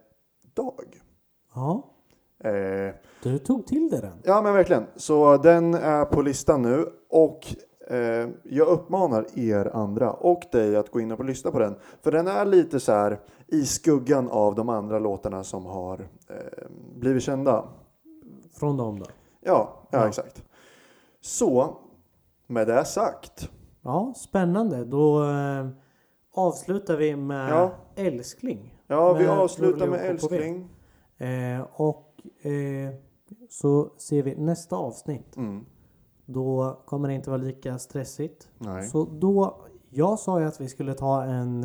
dag. 0.53 1.01
Ja. 1.55 1.95
Eh, 2.43 2.93
Du 3.23 3.37
tog 3.39 3.67
till 3.67 3.89
det 3.91 4.01
den. 4.01 4.17
ja 4.23 4.41
men 4.41 4.53
verkligen. 4.53 4.85
Så 4.95 5.37
den 5.37 5.73
är 5.73 6.05
på 6.05 6.21
listan 6.21 6.61
nu. 6.61 6.85
Och 7.09 7.39
eh, 7.89 8.27
jag 8.43 8.67
uppmanar 8.67 9.25
er 9.35 9.71
andra 9.73 10.11
och 10.13 10.41
dig 10.51 10.75
att 10.75 10.89
gå 10.91 10.99
in 10.99 11.11
och 11.11 11.25
lyssna 11.25 11.51
på 11.51 11.59
den. 11.59 11.75
För 12.03 12.11
den 12.11 12.27
är 12.27 12.45
lite 12.45 12.79
så 12.79 12.91
här 12.91 13.19
i 13.47 13.65
skuggan 13.65 14.29
av 14.29 14.55
de 14.55 14.69
andra 14.69 14.99
låtarna 14.99 15.43
som 15.43 15.65
har 15.65 15.99
eh, 16.29 16.67
blivit 16.95 17.23
kända. 17.23 17.63
Från 18.59 18.77
dem 18.77 18.99
då. 18.99 19.05
Ja, 19.41 19.87
ja, 19.91 19.99
Ja. 19.99 20.07
exakt. 20.07 20.43
Så 21.21 21.77
med 22.47 22.67
det 22.67 22.85
sagt. 22.85 23.49
Ja, 23.81 24.13
spännande. 24.17 24.85
Då 24.85 25.23
eh, 25.23 25.67
avslutar 26.35 26.95
vi 26.97 27.15
med 27.15 27.49
Ja. 27.51 27.71
älskling. 27.95 28.75
Ja, 28.87 29.13
vi 29.13 29.23
Med 29.27 29.39
avslutar 29.39 29.77
Nordli 29.87 29.91
med 29.91 30.09
älskling. 30.09 30.69
Eh, 31.17 31.61
och 31.73 32.08
eh, 32.41 32.95
så 33.49 33.89
ser 33.97 34.23
vi 34.23 34.35
nästa 34.35 34.75
avsnitt. 34.75 35.37
Mm. 35.37 35.65
Då 36.25 36.79
kommer 36.85 37.07
det 37.07 37.13
inte 37.13 37.29
vara 37.29 37.41
lika 37.41 37.77
stressigt. 37.79 38.49
Nej. 38.57 38.87
Så 38.87 39.05
då, 39.05 39.55
jag 39.89 40.19
sa 40.19 40.39
ju 40.39 40.45
att 40.45 40.61
vi 40.61 40.67
skulle 40.69 40.93
ta 40.93 41.23
en 41.23 41.63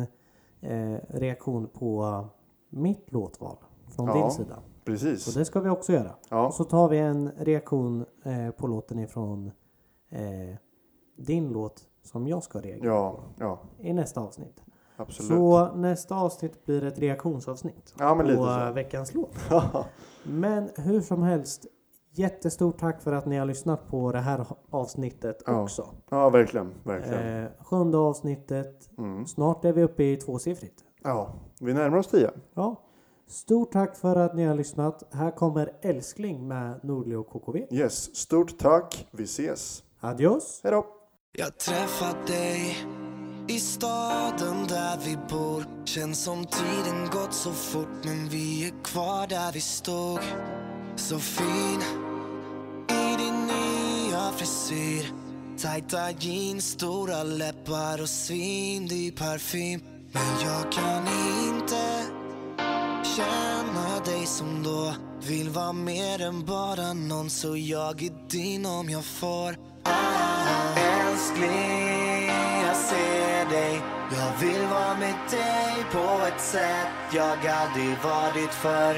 eh, 0.61 0.97
reaktion 1.07 1.67
på 1.67 2.25
mitt 2.69 3.11
låtval 3.11 3.57
från 3.87 4.07
Ja. 4.07 4.13
din 4.13 4.31
sida. 4.31 4.59
Precis. 4.85 5.23
Så 5.23 5.39
det 5.39 5.45
ska 5.45 5.59
vi 5.59 5.69
också 5.69 5.93
göra. 5.93 6.11
Ja. 6.29 6.47
Och 6.47 6.53
så 6.53 6.63
tar 6.63 6.89
vi 6.89 6.97
en 6.99 7.31
reaktion 7.37 8.05
eh, 8.25 8.51
på 8.51 8.67
låten 8.67 8.99
ifrån 8.99 9.51
eh, 10.09 10.55
din 11.17 11.49
låt 11.49 11.83
som 12.03 12.27
jag 12.27 12.43
ska 12.43 12.59
reagera 12.61 12.87
Ja, 12.87 13.19
ja, 13.39 13.59
i 13.79 13.93
nästa 13.93 14.21
avsnitt. 14.21 14.63
Absolut. 14.97 15.29
Så 15.29 15.71
nästa 15.75 16.15
avsnitt 16.15 16.65
blir 16.65 16.83
ett 16.83 16.99
reaktionsavsnitt 16.99 17.93
Ja, 17.99 18.15
men 18.15 18.27
lite 18.27 18.37
på 18.37 18.45
så. 18.67 18.71
veckans 18.73 19.13
låt. 19.13 19.35
Men 20.23 20.69
hur 20.77 21.01
som 21.01 21.23
helst, 21.23 21.65
jättestort 22.11 22.79
tack 22.79 23.01
för 23.01 23.13
att 23.13 23.25
ni 23.25 23.37
har 23.37 23.45
lyssnat 23.45 23.87
på 23.87 24.11
det 24.11 24.19
här 24.19 24.45
avsnittet 24.69 25.43
Ja. 25.45 25.63
också. 25.63 25.87
Ja, 26.09 26.29
verkligen. 26.29 26.73
verkligen. 26.83 27.43
Eh, 27.43 27.49
sjunde 27.63 27.97
avsnittet. 27.97 28.89
Mm. 28.97 29.25
Snart 29.25 29.65
är 29.65 29.73
vi 29.73 29.83
uppe 29.83 30.03
i 30.03 30.17
tvåsiffrigt. 30.17 30.83
Ja, 31.03 31.33
vi 31.59 31.73
närmar 31.73 31.97
oss 31.97 32.07
tio. 32.07 32.31
Ja. 32.53 32.81
Stort 33.27 33.71
tack 33.71 33.95
för 33.97 34.15
att 34.15 34.35
ni 34.35 34.43
har 34.45 34.55
lyssnat. 34.55 35.03
Här 35.13 35.31
kommer 35.31 35.71
Älskling 35.81 36.47
med 36.47 36.79
Nordli 36.83 37.15
och 37.15 37.27
KKV. 37.29 37.65
Yes, 37.71 38.15
stort 38.15 38.57
tack. 38.57 39.07
Vi 39.11 39.23
ses. 39.23 39.83
Adios! 39.99 40.59
Hej 40.63 40.71
då! 40.71 40.85
Jag 41.31 41.57
träffat 41.57 42.27
dig 42.27 42.75
i 43.47 43.59
staden 43.59 44.67
där 44.67 44.97
vi 45.05 45.17
bor 45.29 45.65
Känns 45.85 46.23
som 46.23 46.45
tiden 46.45 47.09
gått 47.11 47.33
så 47.33 47.51
fort 47.51 48.03
men 48.03 48.29
vi 48.29 48.67
är 48.67 48.83
kvar 48.83 49.27
där 49.27 49.51
vi 49.51 49.61
stod. 49.61 50.19
Så 50.95 51.19
fin 51.19 51.81
i 52.89 53.17
din 53.17 53.47
nya 53.47 54.31
frisyr. 54.31 55.11
Tajta 55.57 56.11
jeans, 56.11 56.65
stora 56.69 57.23
läppar 57.23 58.01
och 58.01 58.09
svindyr 58.09 59.11
parfym. 59.11 59.81
Men 60.11 60.39
jag 60.43 60.71
kan 60.71 61.07
inte 61.47 62.03
känna 63.15 63.99
dig 64.05 64.25
som 64.25 64.63
då. 64.63 64.93
Vill 65.27 65.49
vara 65.49 65.73
mer 65.73 66.21
än 66.21 66.45
bara 66.45 66.93
någon 66.93 67.29
så 67.29 67.57
jag 67.57 68.03
är 68.03 68.29
din 68.29 68.65
om 68.65 68.89
jag 68.89 69.05
får. 69.05 69.57
Ah, 69.83 69.91
ah, 69.91 70.45
ah. 70.45 70.79
Älskling, 70.79 71.94
dig. 73.55 73.81
Jag 74.17 74.47
vill 74.47 74.67
vara 74.67 74.95
med 74.97 75.15
dig 75.29 75.73
på 75.91 76.25
ett 76.27 76.41
sätt. 76.41 76.91
Jag 77.11 77.37
aldrig 77.61 77.95
varit 78.03 78.53
förr. 78.53 78.97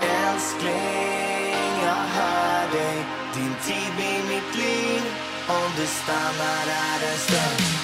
Älskling, 0.00 1.72
jag 1.88 2.04
hör 2.16 2.64
dig. 2.78 2.96
Din 3.34 3.54
tid 3.66 3.90
blir 3.96 4.34
mitt 4.34 4.54
liv 4.54 5.02
Om 5.48 5.70
du 5.76 5.86
stannar 5.86 6.64
här 6.76 7.12
en 7.12 7.18
stund. 7.18 7.79